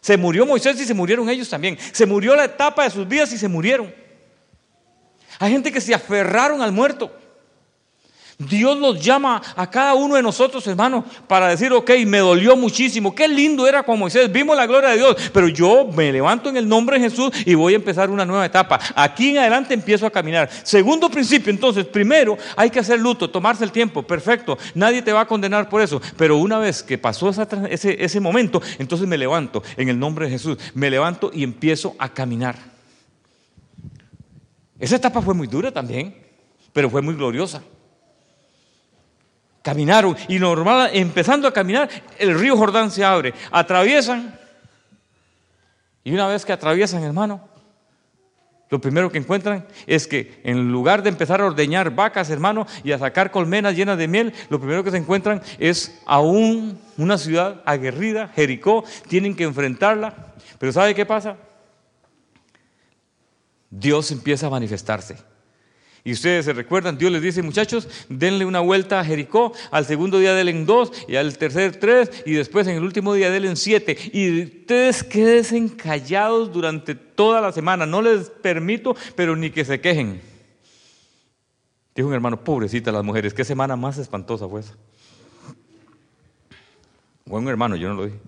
[0.00, 1.76] Se murió Moisés y se murieron ellos también.
[1.92, 3.92] Se murió la etapa de sus vidas y se murieron.
[5.40, 7.12] Hay gente que se aferraron al muerto.
[8.38, 13.14] Dios nos llama a cada uno de nosotros, hermano, para decir, ok, me dolió muchísimo.
[13.14, 14.30] Qué lindo era con Moisés.
[14.30, 15.16] Vimos la gloria de Dios.
[15.32, 18.44] Pero yo me levanto en el nombre de Jesús y voy a empezar una nueva
[18.44, 18.78] etapa.
[18.94, 20.50] Aquí en adelante empiezo a caminar.
[20.64, 24.02] Segundo principio, entonces, primero hay que hacer luto, tomarse el tiempo.
[24.02, 24.58] Perfecto.
[24.74, 26.02] Nadie te va a condenar por eso.
[26.18, 27.30] Pero una vez que pasó
[27.70, 30.58] ese, ese momento, entonces me levanto en el nombre de Jesús.
[30.74, 32.56] Me levanto y empiezo a caminar.
[34.78, 36.14] Esa etapa fue muy dura también,
[36.74, 37.62] pero fue muy gloriosa.
[39.66, 41.88] Caminaron y normal, empezando a caminar,
[42.20, 43.34] el río Jordán se abre.
[43.50, 44.38] Atraviesan.
[46.04, 47.48] Y una vez que atraviesan, hermano,
[48.70, 52.92] lo primero que encuentran es que en lugar de empezar a ordeñar vacas, hermano, y
[52.92, 57.60] a sacar colmenas llenas de miel, lo primero que se encuentran es aún una ciudad
[57.66, 60.14] aguerrida, Jericó, tienen que enfrentarla.
[60.60, 61.38] Pero ¿sabe qué pasa?
[63.68, 65.16] Dios empieza a manifestarse.
[66.06, 70.20] Y ustedes se recuerdan, Dios les dice, muchachos, denle una vuelta a Jericó, al segundo
[70.20, 73.98] día denle dos, y al tercer tres, y después en el último día denle siete.
[74.12, 77.86] Y ustedes queden callados durante toda la semana.
[77.86, 80.20] No les permito, pero ni que se quejen.
[81.92, 84.74] Dijo un hermano, pobrecita las mujeres, qué semana más espantosa fue esa.
[87.24, 88.18] Buen hermano, yo no lo dije.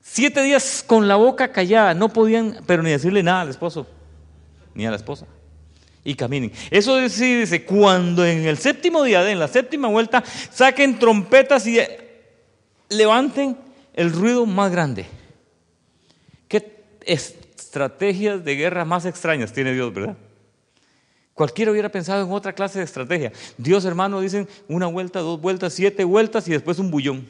[0.00, 3.86] Siete días con la boca callada, no podían, pero ni decirle nada al esposo,
[4.74, 5.28] ni a la esposa
[6.04, 6.52] y caminen.
[6.70, 11.80] Eso dice, cuando en el séptimo día, en la séptima vuelta, saquen trompetas y
[12.90, 13.56] levanten
[13.94, 15.06] el ruido más grande.
[16.46, 20.16] ¿Qué estrategias de guerra más extrañas tiene Dios, verdad?
[21.32, 23.32] Cualquiera hubiera pensado en otra clase de estrategia.
[23.58, 27.28] Dios, hermano, dicen una vuelta, dos vueltas, siete vueltas y después un bullón.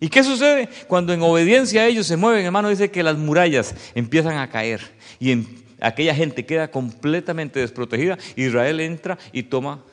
[0.00, 0.68] ¿Y qué sucede?
[0.86, 4.80] Cuando en obediencia a ellos se mueven, hermano, dice que las murallas empiezan a caer
[5.20, 9.84] y en aquella gente queda completamente desprotegida, Israel entra y toma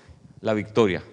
[0.42, 1.04] la victoria.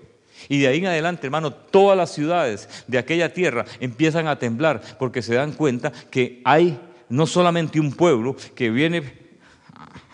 [0.48, 4.82] Y de ahí en adelante, hermano, todas las ciudades de aquella tierra empiezan a temblar
[4.98, 9.22] porque se dan cuenta que hay no solamente un pueblo que viene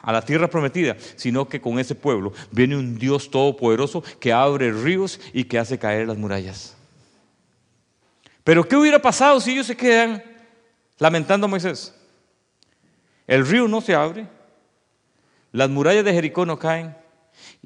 [0.02, 4.72] a la tierra prometida, sino que con ese pueblo viene un Dios todopoderoso que abre
[4.72, 6.76] ríos y que hace caer las murallas.
[8.42, 10.22] Pero ¿qué hubiera pasado si ellos se quedan
[10.98, 11.94] lamentando a Moisés?
[13.26, 14.26] El río no se abre,
[15.52, 16.96] las murallas de Jericó no caen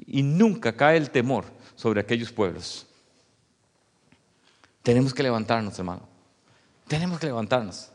[0.05, 2.87] y nunca cae el temor sobre aquellos pueblos.
[4.81, 6.01] Tenemos que levantarnos, hermano.
[6.87, 7.89] Tenemos que levantarnos.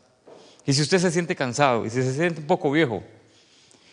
[0.65, 3.03] Y si usted se siente cansado, y si se siente un poco viejo,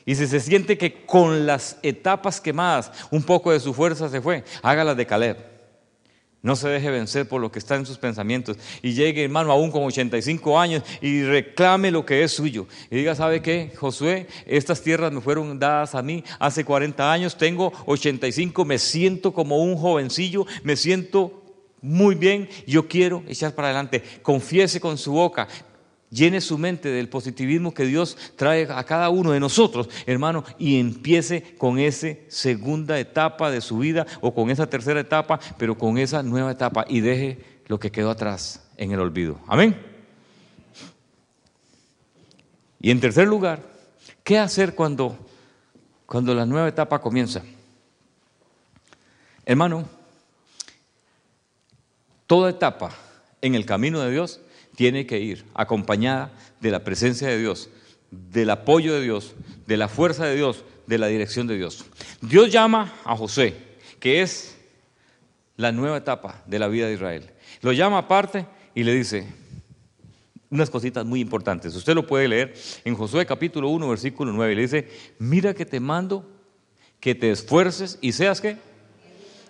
[0.05, 4.21] y si se siente que con las etapas quemadas un poco de su fuerza se
[4.21, 5.56] fue, hágala de Caleb.
[6.47, 9.73] No se deje vencer por lo que está en sus pensamientos y llegue, hermano, aún
[9.73, 12.69] con 85 años y reclame lo que es suyo.
[12.89, 14.29] Y diga, ¿sabe qué, Josué?
[14.47, 19.57] Estas tierras me fueron dadas a mí hace 40 años, tengo 85, me siento como
[19.57, 21.43] un jovencillo, me siento
[21.83, 24.05] muy bien, yo quiero echar para adelante.
[24.23, 25.49] Confiese con su boca,
[26.11, 30.79] llene su mente del positivismo que Dios trae a cada uno de nosotros, hermano, y
[30.79, 35.99] empiece con esa segunda etapa de su vida o con esa tercera etapa, pero con
[35.99, 39.41] esa nueva etapa y deje lo que quedó atrás en el olvido.
[39.47, 39.77] Amén.
[42.81, 43.63] Y en tercer lugar,
[44.23, 45.19] ¿qué hacer cuando,
[46.05, 47.43] cuando la nueva etapa comienza?
[49.45, 49.89] Hermano,
[52.27, 52.93] toda etapa
[53.41, 54.41] en el camino de Dios
[54.77, 57.69] tiene que ir acompañada de la presencia de Dios,
[58.11, 59.35] del apoyo de Dios,
[59.67, 61.85] de la fuerza de Dios, de la dirección de Dios.
[62.21, 63.57] Dios llama a José,
[63.99, 64.57] que es
[65.57, 67.31] la nueva etapa de la vida de Israel.
[67.63, 69.27] Lo llama aparte y le dice
[70.51, 71.75] unas cositas muy importantes.
[71.75, 72.55] Usted lo puede leer
[72.85, 74.55] en Josué capítulo 1, versículo 9.
[74.55, 76.31] Le dice, mira que te mando
[77.01, 78.57] que te esfuerces y seas que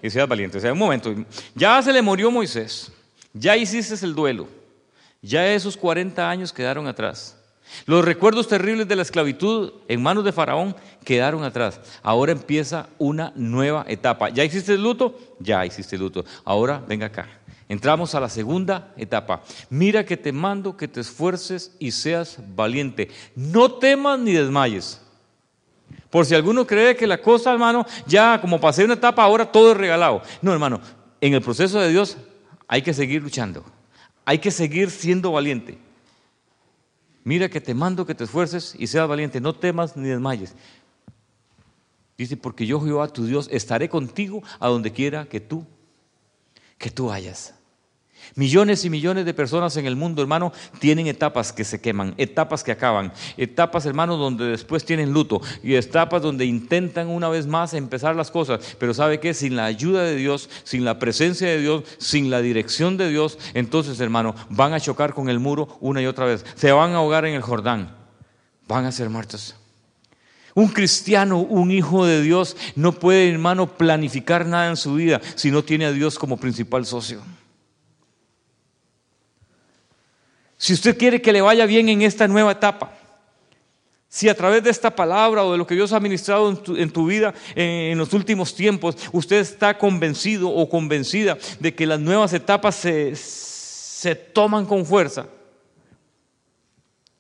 [0.03, 0.59] y seas valiente.
[0.59, 1.15] O sea, un momento,
[1.55, 2.93] ya se le murió Moisés,
[3.33, 4.49] ya hiciste el duelo.
[5.27, 7.37] Ya esos 40 años quedaron atrás.
[7.85, 11.81] Los recuerdos terribles de la esclavitud en manos de Faraón quedaron atrás.
[12.01, 14.29] Ahora empieza una nueva etapa.
[14.29, 15.19] ¿Ya hiciste el luto?
[15.41, 16.25] Ya hiciste el luto.
[16.45, 17.29] Ahora venga acá.
[17.69, 19.43] Entramos a la segunda etapa.
[19.69, 23.11] Mira que te mando que te esfuerces y seas valiente.
[23.35, 25.03] No temas ni desmayes.
[26.09, 29.73] Por si alguno cree que la cosa, hermano, ya como pasé una etapa, ahora todo
[29.73, 30.23] es regalado.
[30.41, 30.81] No, hermano,
[31.21, 32.17] en el proceso de Dios
[32.69, 33.65] hay que seguir luchando.
[34.27, 35.79] Hay que seguir siendo valiente.
[37.25, 40.55] Mira que te mando que te esfuerces y seas valiente, no temas ni desmayes.
[42.19, 45.65] Dice, porque yo Jehová tu Dios estaré contigo a donde quiera que tú,
[46.77, 47.55] que tú vayas.
[48.35, 52.65] Millones y millones de personas en el mundo, hermano, tienen etapas que se queman, etapas
[52.65, 57.75] que acaban, etapas, hermano, donde después tienen luto y etapas donde intentan una vez más
[57.75, 58.77] empezar las cosas.
[58.79, 59.35] Pero ¿sabe qué?
[59.35, 63.39] Sin la ayuda de Dios, sin la presencia de Dios, sin la dirección de Dios,
[63.55, 66.45] entonces, hermano, van a chocar con el muro una y otra vez.
[66.55, 67.95] Se van a ahogar en el Jordán.
[68.69, 69.55] Van a ser muertos.
[70.55, 75.51] Un cristiano, un hijo de Dios, no puede, hermano, planificar nada en su vida si
[75.51, 77.21] no tiene a Dios como principal socio.
[80.67, 82.91] Si usted quiere que le vaya bien en esta nueva etapa,
[84.09, 87.07] si a través de esta palabra o de lo que Dios ha ministrado en tu,
[87.07, 92.75] vida en, los últimos tiempos, usted está convencido o convencida de que las nuevas etapas
[92.75, 95.29] se toman con fuerza,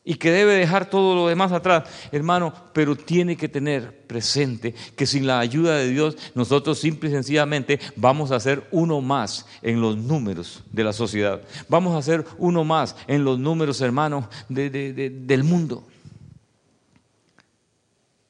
[0.08, 1.82] y que debe dejar todo lo demás atrás,
[2.12, 7.12] hermano, pero tiene que tener presente que sin la ayuda de Dios nosotros simple y
[7.12, 12.24] sencillamente vamos a ser uno más en los números de la sociedad, vamos a ser
[12.38, 15.84] uno más en los números, hermano, del mundo.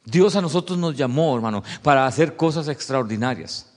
[0.07, 3.76] Dios a nosotros nos llamó, hermano, para hacer cosas extraordinarias.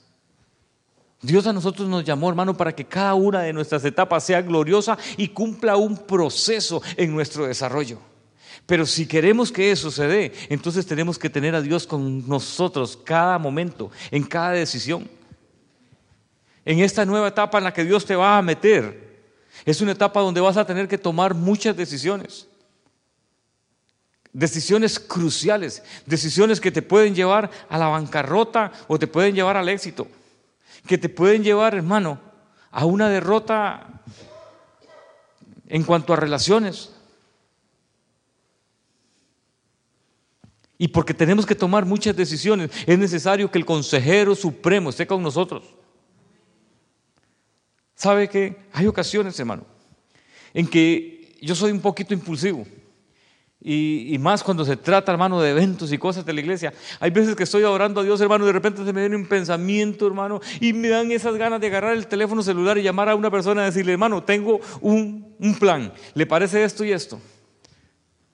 [1.21, 4.97] Dios a nosotros nos llamó, hermano, para que cada una de nuestras etapas sea gloriosa
[5.17, 7.99] y cumpla un proceso en nuestro desarrollo.
[8.65, 12.97] Pero si queremos que eso se dé, entonces tenemos que tener a Dios con nosotros
[13.03, 15.09] cada momento, en cada decisión.
[16.63, 19.09] En esta nueva etapa en la que Dios te va a meter,
[19.65, 22.47] es una etapa donde vas a tener que tomar muchas decisiones.
[24.31, 29.67] Decisiones cruciales, decisiones que te pueden llevar a la bancarrota o te pueden llevar al
[29.67, 30.07] éxito
[30.89, 32.19] que te pueden llevar, hermano,
[32.71, 34.01] a una derrota
[35.67, 36.95] en cuanto a relaciones.
[40.79, 45.21] Y porque tenemos que tomar muchas decisiones, es necesario que el consejero supremo esté con
[45.21, 45.63] nosotros.
[47.93, 49.67] ¿Sabe que hay ocasiones, hermano,
[50.55, 52.65] en que yo soy un poquito impulsivo?
[53.61, 56.73] Y, más cuando se trata, hermano, de eventos y cosas de la iglesia.
[57.01, 59.27] Hay veces que estoy orando a Dios, hermano, y de repente se me viene un
[59.27, 63.15] pensamiento, hermano, y me dan esas ganas de agarrar el teléfono celular y llamar a
[63.15, 67.19] una persona y decirle, hermano, tengo un, un plan, ¿le parece esto y esto?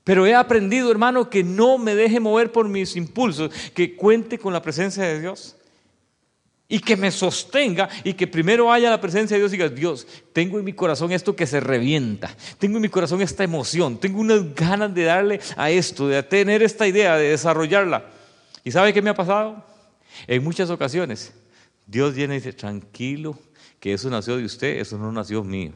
[0.04, 4.54] Pero he aprendido, hermano, que no me deje mover por mis impulsos, que cuente con
[4.54, 5.58] la presencia de Dios
[6.68, 10.08] y que me sostenga y que primero haya la presencia de Dios y diga, Dios,
[10.34, 14.20] tengo en mi corazón esto que se revienta, tengo en mi corazón esta emoción, tengo
[14.20, 18.10] unas ganas de darle a esto, de tener esta idea, de desarrollarla.
[18.64, 19.64] ¿Y sabe qué me ha pasado?
[20.28, 21.34] En muchas ocasiones,
[21.86, 23.38] Dios viene y dice, tranquilo,
[23.80, 25.72] que eso nació de usted, eso no nació mío.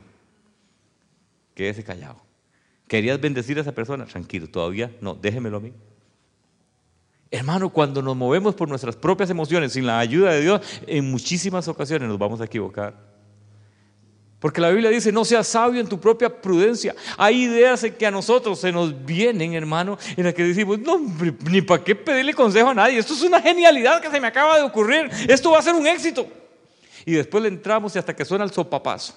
[1.53, 2.19] Quédese callado.
[2.87, 4.05] ¿Querías bendecir a esa persona?
[4.05, 5.73] Tranquilo, todavía no, déjemelo a mí.
[7.31, 11.67] Hermano, cuando nos movemos por nuestras propias emociones sin la ayuda de Dios, en muchísimas
[11.67, 12.95] ocasiones nos vamos a equivocar.
[14.39, 16.95] Porque la Biblia dice, no seas sabio en tu propia prudencia.
[17.17, 20.97] Hay ideas que a nosotros se nos vienen, hermano, en las que decimos, no,
[21.51, 22.97] ni para qué pedirle consejo a nadie.
[22.97, 25.09] Esto es una genialidad que se me acaba de ocurrir.
[25.27, 26.25] Esto va a ser un éxito.
[27.05, 29.13] Y después le entramos y hasta que suena el sopapazo.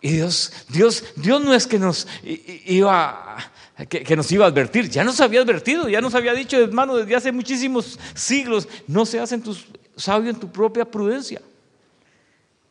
[0.00, 3.36] Y Dios, Dios, Dios no es que nos iba
[3.86, 4.88] que, nos iba a advertir.
[4.88, 9.30] Ya nos había advertido, ya nos había dicho, hermano, desde hace muchísimos siglos, no seas
[9.32, 11.40] en tus, sabio en tu propia prudencia.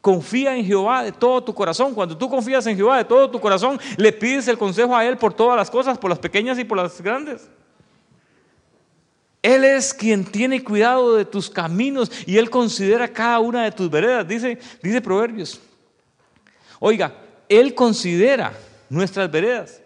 [0.02, 1.94] Confía en Jehová de todo tu corazón.
[1.94, 5.18] Cuando tú confías en Jehová de todo tu corazón, le pides el consejo a Él
[5.18, 7.50] por todas las cosas, por las pequeñas y por las grandes.
[9.42, 13.90] Él es quien tiene cuidado de tus caminos y Él considera cada una de tus
[13.90, 15.62] veredas, dice, dice Proverbios.
[16.80, 17.14] Oiga,
[17.50, 18.54] Él considera
[18.90, 19.82] nuestras veredas.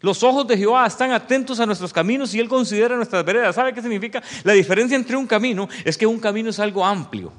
[0.00, 3.54] Los ojos de Jehová están atentos a nuestros caminos y Él considera nuestras veredas.
[3.54, 4.20] ¿Sabe qué significa?
[4.42, 7.32] La diferencia entre un camino es que un camino es algo amplio.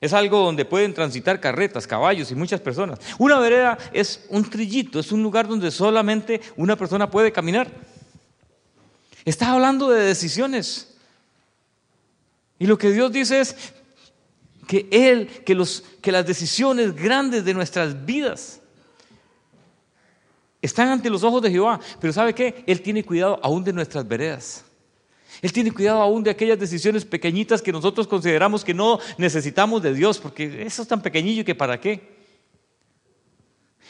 [0.00, 2.98] Es algo donde pueden transitar carretas, caballos y muchas personas.
[3.18, 7.70] Una vereda es un trillito, es un lugar donde solamente una persona puede caminar.
[9.24, 10.96] Está hablando de decisiones.
[12.58, 13.56] Y lo que Dios dice es
[14.70, 18.60] que Él, que, los, que las decisiones grandes de nuestras vidas
[20.62, 22.62] están ante los ojos de Jehová, pero ¿sabe qué?
[22.68, 24.64] Él tiene cuidado aún de nuestras veredas.
[25.42, 29.92] Él tiene cuidado aún de aquellas decisiones pequeñitas que nosotros consideramos que no necesitamos de
[29.92, 32.20] Dios, porque eso es tan pequeñillo que para qué.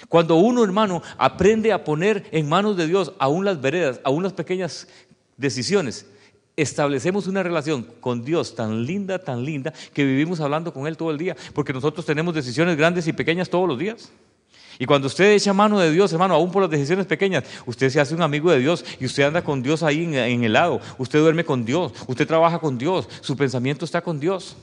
[0.08, 4.32] Cuando uno, hermano, aprende a poner en manos de Dios aún las veredas, aún las
[4.32, 4.88] pequeñas
[5.36, 6.06] decisiones,
[6.56, 11.10] establecemos una relación con Dios tan linda, tan linda, que vivimos hablando con Él todo
[11.10, 14.10] el día, porque nosotros tenemos decisiones grandes y pequeñas todos los días.
[14.80, 18.00] Y cuando usted echa mano de Dios, hermano, aún por las decisiones pequeñas, usted se
[18.00, 20.80] hace un amigo de Dios y usted anda con Dios ahí en, el lado.
[20.96, 24.56] Usted duerme con Dios, usted trabaja con Dios, su pensamiento está con Dios.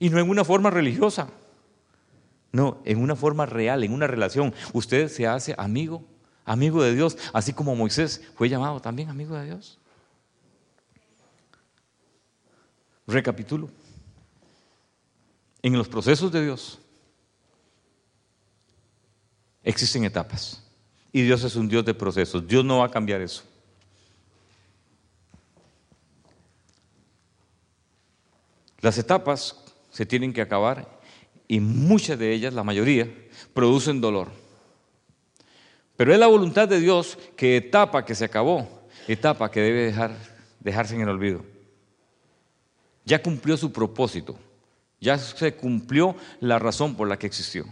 [0.00, 1.28] Y no en una forma religiosa.
[2.50, 4.52] No, en una forma real, en una relación.
[4.72, 6.02] Usted se hace amigo,
[6.44, 9.78] amigo de Dios, así como Moisés fue llamado también amigo de Dios.
[13.06, 13.70] Recapitulo.
[15.62, 16.78] En los procesos de Dios
[19.62, 20.62] existen etapas.
[21.12, 22.46] Y Dios es un Dios de procesos.
[22.46, 23.42] Dios no va a cambiar eso.
[28.80, 29.56] Las etapas
[29.90, 31.00] se tienen que acabar
[31.48, 33.12] y muchas de ellas, la mayoría,
[33.54, 34.28] producen dolor.
[35.96, 38.68] Pero es la voluntad de Dios que etapa que se acabó,
[39.08, 40.14] etapa que debe dejar,
[40.60, 41.55] dejarse en el olvido.
[43.06, 44.36] Ya cumplió su propósito,
[45.00, 47.64] ya se cumplió la razón por la que existió.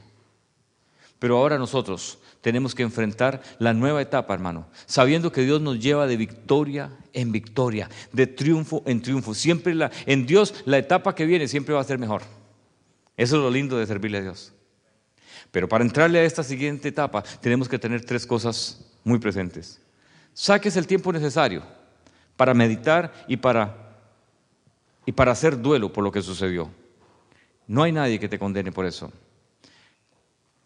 [1.18, 6.06] Pero ahora nosotros tenemos que enfrentar la nueva etapa, hermano, sabiendo que Dios nos lleva
[6.06, 9.34] de victoria en victoria, de triunfo en triunfo.
[9.34, 9.74] Siempre
[10.06, 12.22] en Dios la etapa que viene siempre va a ser mejor.
[13.16, 14.52] Eso es lo lindo de servirle a Dios.
[15.50, 19.80] Pero para entrarle a esta siguiente etapa tenemos que tener tres cosas muy presentes.
[20.32, 21.62] Saques el tiempo necesario
[22.36, 23.83] para meditar y para,
[25.06, 26.70] y para hacer duelo por lo que sucedió.
[27.66, 29.10] No hay nadie que te condene por eso.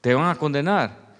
[0.00, 1.16] Te van a condenar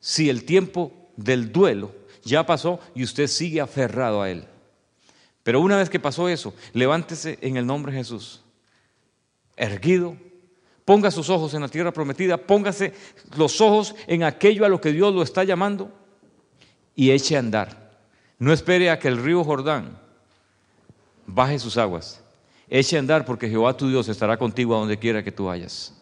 [0.00, 1.92] si el tiempo del duelo
[2.22, 4.46] ya pasó y usted sigue aferrado a él.
[5.42, 8.42] Pero una vez que pasó eso, levántese en el nombre de Jesús,
[9.56, 10.16] erguido,
[10.84, 12.94] ponga sus ojos en la tierra prometida, póngase
[13.36, 15.92] los ojos en aquello a lo que Dios lo está llamando
[16.96, 17.92] y eche a andar.
[18.38, 19.98] No espere a que el río Jordán
[21.26, 22.23] baje sus aguas.
[22.68, 25.94] Eche a andar porque Jehová tu Dios estará contigo a donde quiera que tú vayas.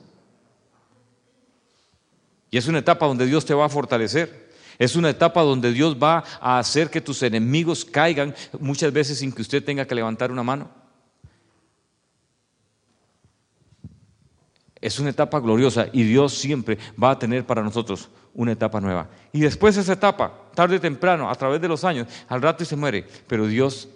[2.50, 4.52] Y es una etapa donde Dios te va a fortalecer.
[4.78, 9.32] Es una etapa donde Dios va a hacer que tus enemigos caigan muchas veces sin
[9.32, 10.70] que usted tenga que levantar una mano.
[14.80, 19.08] Es una etapa gloriosa y Dios siempre va a tener para nosotros una etapa nueva.
[19.32, 22.64] Y después de esa etapa, tarde o temprano, a través de los años, al rato
[22.64, 23.88] y se muere, pero Dios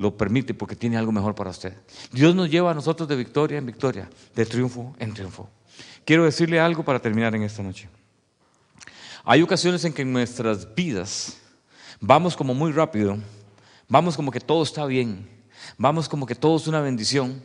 [0.00, 1.76] lo permite porque tiene algo mejor para usted.
[2.10, 5.46] Dios nos lleva a nosotros de victoria en victoria, de triunfo en triunfo.
[6.06, 7.86] Quiero decirle algo para terminar en esta noche.
[9.24, 11.36] Hay ocasiones en que en nuestras vidas
[12.00, 13.18] vamos como muy rápido,
[13.88, 15.28] vamos como que todo está bien,
[15.76, 17.42] vamos como que todo es una bendición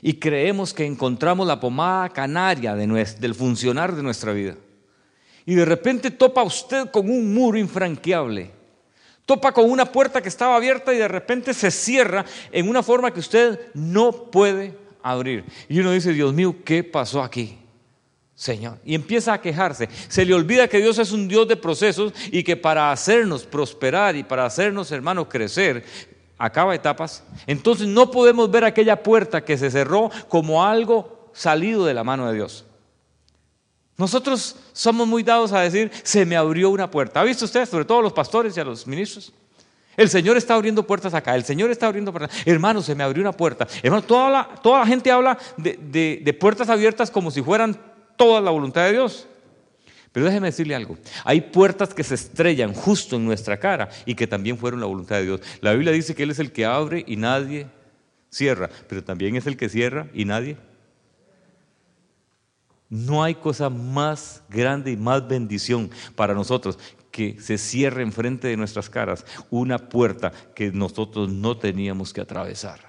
[0.00, 4.54] y creemos que encontramos la pomada canaria del funcionar de nuestra vida.
[5.44, 8.59] Y de repente topa usted con un muro infranqueable.
[9.26, 13.12] Topa con una puerta que estaba abierta y de repente se cierra en una forma
[13.12, 15.44] que usted no puede abrir.
[15.68, 17.58] Y uno dice, Dios mío, ¿qué pasó aquí?
[18.34, 18.78] Señor.
[18.84, 19.88] Y empieza a quejarse.
[20.08, 24.16] Se le olvida que Dios es un Dios de procesos y que para hacernos prosperar
[24.16, 25.84] y para hacernos, hermanos, crecer,
[26.38, 27.22] acaba etapas.
[27.46, 32.28] Entonces no podemos ver aquella puerta que se cerró como algo salido de la mano
[32.28, 32.64] de Dios.
[33.96, 37.20] Nosotros somos muy dados a decir, se me abrió una puerta.
[37.20, 39.32] ¿Ha visto usted, sobre todo a los pastores y a los ministros?
[39.96, 42.34] El Señor está abriendo puertas acá, el Señor está abriendo puertas.
[42.46, 43.68] Hermano, se me abrió una puerta.
[43.82, 47.76] Hermano, toda la, toda la gente habla de, de puertas abiertas como si fueran
[48.16, 49.26] toda la voluntad de Dios.
[50.12, 54.26] Pero déjeme decirle algo, hay puertas que se estrellan justo en nuestra cara y que
[54.26, 55.40] también fueron la voluntad de Dios.
[55.60, 57.68] La Biblia dice que Él es el que abre y nadie
[58.28, 60.56] cierra, pero también es el que cierra y nadie.
[62.90, 66.76] No hay cosa más grande y más bendición para nosotros
[67.12, 72.80] que se cierre enfrente de nuestras caras una puerta que nosotros no teníamos que atravesar.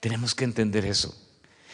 [0.00, 1.14] Tenemos que entender eso.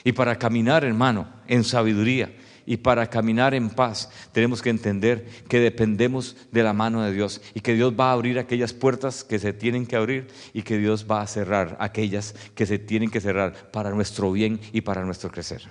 [0.04, 2.34] Y para caminar, hermano, en sabiduría
[2.66, 7.42] y para caminar en paz, tenemos que entender que dependemos de la mano de Dios
[7.54, 10.78] y que Dios va a abrir aquellas puertas que se tienen que abrir y que
[10.78, 15.04] Dios va a cerrar aquellas que se tienen que cerrar para nuestro bien y para
[15.04, 15.62] nuestro crecer.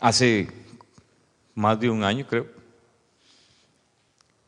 [0.00, 0.48] Hace
[1.54, 2.46] más de un año, creo,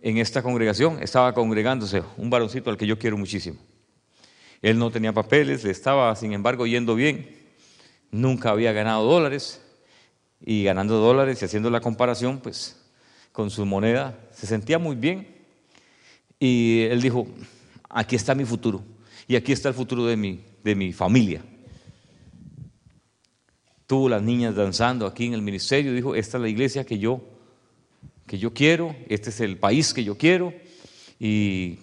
[0.01, 3.59] en esta congregación estaba congregándose un varoncito al que yo quiero muchísimo.
[4.63, 7.43] Él no tenía papeles, le estaba, sin embargo, yendo bien
[8.11, 9.61] nunca había ganado dólares
[10.41, 12.81] y ganando dólares y haciendo la comparación, pues
[13.33, 15.27] con su moneda se sentía muy bien.
[16.39, 17.27] Y él dijo,
[17.89, 18.83] aquí está mi futuro
[19.29, 21.43] y aquí está el futuro de mi, de mi familia.
[23.93, 27.21] Tuvo las niñas danzando aquí en el ministerio, dijo, esta es la iglesia que yo,
[28.27, 30.55] que yo quiero, este es el país que yo quiero
[31.21, 31.79] y,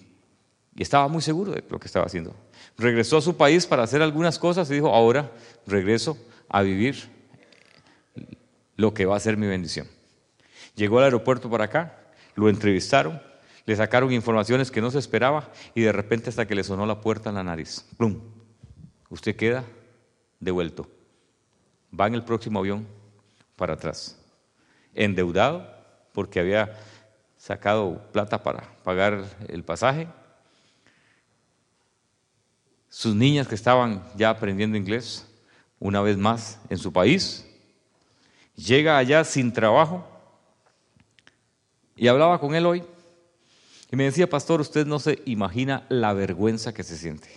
[0.75, 2.33] y estaba muy seguro de lo que estaba haciendo
[2.79, 5.31] regresó a su país para hacer algunas cosas y dijo, ahora
[5.67, 7.09] regreso a vivir
[8.75, 9.85] lo que va a ser mi bendición.
[10.75, 11.97] Llegó al aeropuerto para acá,
[12.35, 13.21] lo entrevistaron,
[13.65, 17.01] le sacaron informaciones que no se esperaba y de repente hasta que le sonó la
[17.01, 18.19] puerta en la nariz, ¡plum!
[19.09, 19.65] Usted queda
[20.39, 20.98] devuelto.
[21.97, 22.87] Va en el próximo avión
[23.55, 24.17] para atrás.
[24.93, 25.67] Endeudado
[26.13, 26.77] porque había
[27.37, 30.07] sacado plata para pagar el pasaje.
[32.89, 35.27] Sus niñas que estaban ya aprendiendo inglés,
[35.79, 37.45] una vez más en su país.
[38.55, 40.05] Llega allá sin trabajo
[41.95, 42.83] y hablaba con él hoy.
[43.91, 47.29] Y me decía, pastor, usted no se imagina la vergüenza que se siente.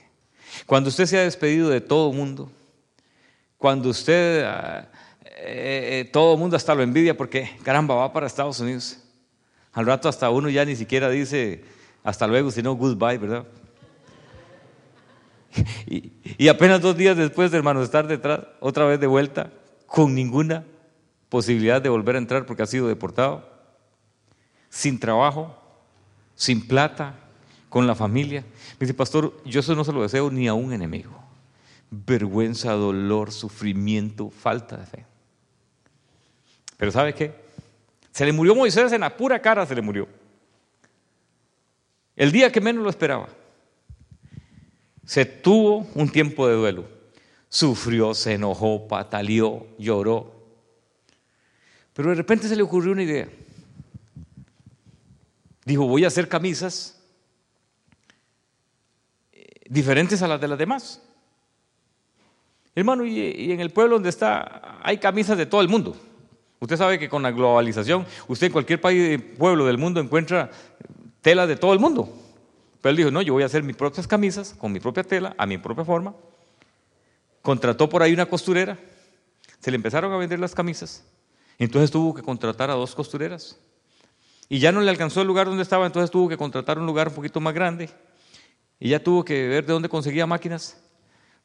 [0.67, 2.51] Cuando usted se ha despedido de todo el mundo,
[3.63, 4.89] cuando usted, ah,
[5.25, 8.99] eh, eh, todo el mundo hasta lo envidia porque, caramba, va para Estados Unidos.
[9.73, 11.63] Al rato hasta uno ya ni siquiera dice
[12.03, 13.47] hasta luego, sino goodbye, ¿verdad?
[16.39, 19.53] Y, apenas dos días después, de hermano, estar detrás, otra vez de vuelta,
[19.87, 20.65] con ninguna
[21.29, 23.49] posibilidad de volver a entrar porque ha sido deportado,
[24.71, 25.57] sin trabajo,
[26.35, 27.15] sin plata,
[27.69, 28.41] con la familia.
[28.41, 31.22] Me dice, pastor, yo eso no se lo deseo ni a un enemigo.
[31.95, 35.07] Vergüenza, dolor, sufrimiento, falta de fe.
[36.79, 37.35] Pero ¿sabe qué?
[38.11, 40.09] Se le murió Moisés en la pura cara, se le murió.
[42.17, 43.29] El día que menos lo esperaba.
[45.05, 46.89] Se tuvo un tiempo de duelo.
[47.51, 50.33] Sufrió, se enojó, pataleó, lloró.
[51.93, 53.29] Pero de repente se le ocurrió una idea.
[55.67, 56.99] Dijo, voy a hacer camisas
[59.33, 61.03] eh, diferentes a las de las demás.
[62.75, 65.97] Hermano, y, en el pueblo donde está hay camisas de todo el mundo.
[66.59, 70.51] Usted sabe que con la globalización, usted en cualquier país, pueblo del mundo encuentra
[71.21, 72.09] tela de todo el mundo.
[72.81, 75.35] Pero él dijo, no, yo voy a hacer mis propias camisas con mi propia tela,
[75.39, 76.15] a mi propia forma.
[77.43, 78.79] Contrató por ahí una costurera.
[79.61, 81.05] Se le empezaron a vender las camisas.
[81.59, 83.59] Entonces tuvo que contratar a dos costureras.
[84.49, 87.09] Y ya no le alcanzó el lugar donde estaba, entonces tuvo que contratar un lugar
[87.09, 87.91] un poquito más grande.
[88.79, 90.81] Y ya tuvo que ver de dónde conseguía máquinas.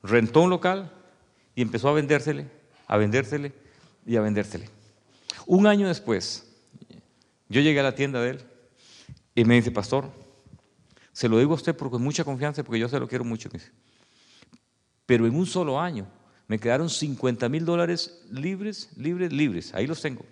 [0.04, 0.92] Rentó un local
[1.58, 2.46] y empezó a vendérsele,
[2.86, 3.52] a vendérsele
[4.06, 4.70] y a vendérsele.
[5.48, 6.48] Un año después,
[7.50, 8.42] yo llegué a la tienda de él
[9.34, 10.12] y me dice, pastor,
[11.12, 13.50] se lo digo a usted con mucha confianza porque yo se lo quiero mucho.
[15.08, 16.06] Pero en un solo año
[16.48, 19.74] me quedaron 50 mil dólares libres, libres, libres.
[19.74, 20.24] Ahí los tengo.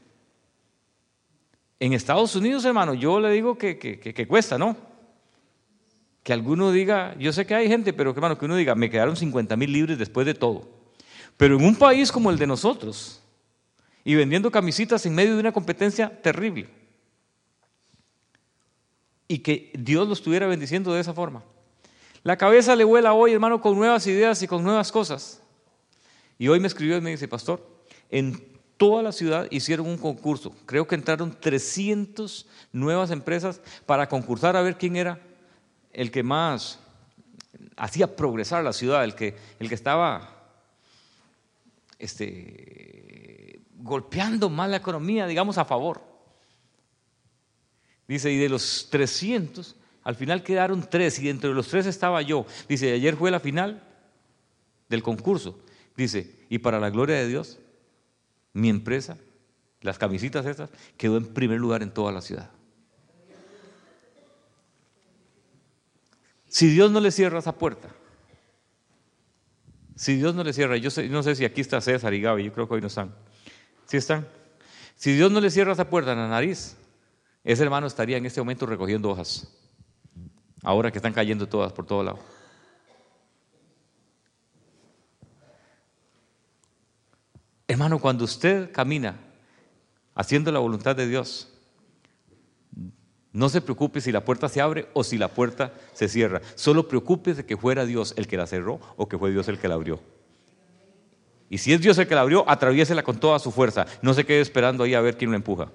[1.79, 4.77] En Estados Unidos, hermano, yo le digo que, cuesta, ¿no?
[6.21, 8.91] Que alguno diga, yo sé que hay gente, pero que, hermano, que uno diga, me
[8.91, 10.74] quedaron 50 mil libres después de todo.
[11.37, 13.21] Pero en un país como el de nosotros,
[14.03, 16.69] y vendiendo camisitas en medio de una competencia terrible,
[19.27, 21.43] y que Dios lo estuviera bendiciendo de esa forma.
[22.23, 25.41] La cabeza le vuela hoy, hermano, con nuevas ideas y con nuevas cosas.
[26.37, 27.65] Y hoy me escribió y me dice, pastor,
[28.09, 28.43] en
[28.77, 30.53] toda la ciudad hicieron un concurso.
[30.65, 35.19] Creo que entraron 300 nuevas empresas para concursar a ver quién era
[35.93, 36.79] el que más
[37.77, 40.34] hacía progresar la ciudad, el que, el que estaba
[41.99, 46.01] este, golpeando más la economía, digamos, a favor.
[48.07, 52.21] Dice, y de los 300, al final quedaron tres, y dentro de los tres estaba
[52.21, 52.45] yo.
[52.69, 53.83] Dice, ayer fue la final
[54.87, 55.59] del concurso.
[55.97, 57.59] Dice, y para la gloria de Dios,
[58.53, 59.17] mi empresa,
[59.81, 62.51] las camisitas estas, quedó en primer lugar en toda la ciudad.
[66.47, 67.89] Si Dios no le cierra esa puerta,
[69.95, 72.53] si Dios no le cierra, yo no sé si aquí está César y Gaby, yo
[72.53, 73.15] creo que hoy no están.
[73.85, 74.27] ¿Sí están?
[74.95, 76.75] Si Dios no le cierra esa puerta en la nariz,
[77.43, 79.47] ese hermano estaría en este momento recogiendo hojas.
[80.63, 82.19] Ahora que están cayendo todas por todo lado.
[87.67, 89.17] Hermano, cuando usted camina
[90.13, 91.54] haciendo la voluntad de Dios,
[93.35, 96.41] no se preocupe si la puerta se abre o si la puerta se cierra.
[96.55, 99.67] Solo preocúpese que fuera Dios el que la cerró o que fue Dios el que
[99.67, 99.99] la abrió.
[101.49, 103.87] Y si es Dios el que la abrió, atraviésela con toda su fuerza.
[104.01, 105.69] No se quede esperando ahí a ver quién lo empuja.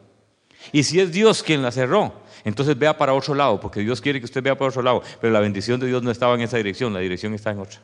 [0.73, 4.21] Y si es Dios quien la cerró, entonces vea para otro lado, porque Dios quiere
[4.21, 5.03] que usted vea para otro lado.
[5.21, 7.81] Pero la bendición de Dios no estaba en esa dirección, la dirección está en otra.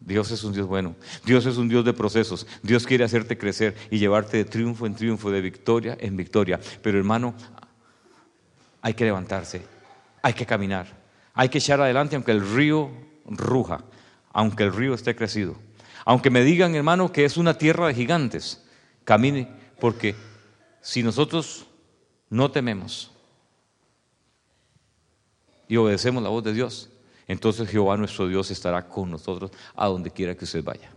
[0.00, 0.96] Dios es un Dios bueno.
[1.24, 2.46] Dios es un Dios de procesos.
[2.62, 6.58] Dios quiere hacerte crecer y llevarte de triunfo en triunfo, de victoria en victoria.
[6.82, 7.34] Pero hermano,
[8.80, 9.62] hay que levantarse,
[10.22, 10.86] hay que caminar,
[11.34, 12.90] hay que echar adelante aunque el río
[13.26, 13.84] ruja,
[14.32, 15.56] aunque el río esté crecido.
[16.04, 18.64] Aunque me digan, hermano, que es una tierra de gigantes,
[19.04, 19.48] camine,
[19.78, 20.14] porque
[20.80, 21.66] si nosotros
[22.30, 23.12] no tememos
[25.68, 26.89] y obedecemos la voz de Dios,
[27.30, 30.90] entonces Jehová nuestro Dios estará con nosotros a donde quiera que usted vaya.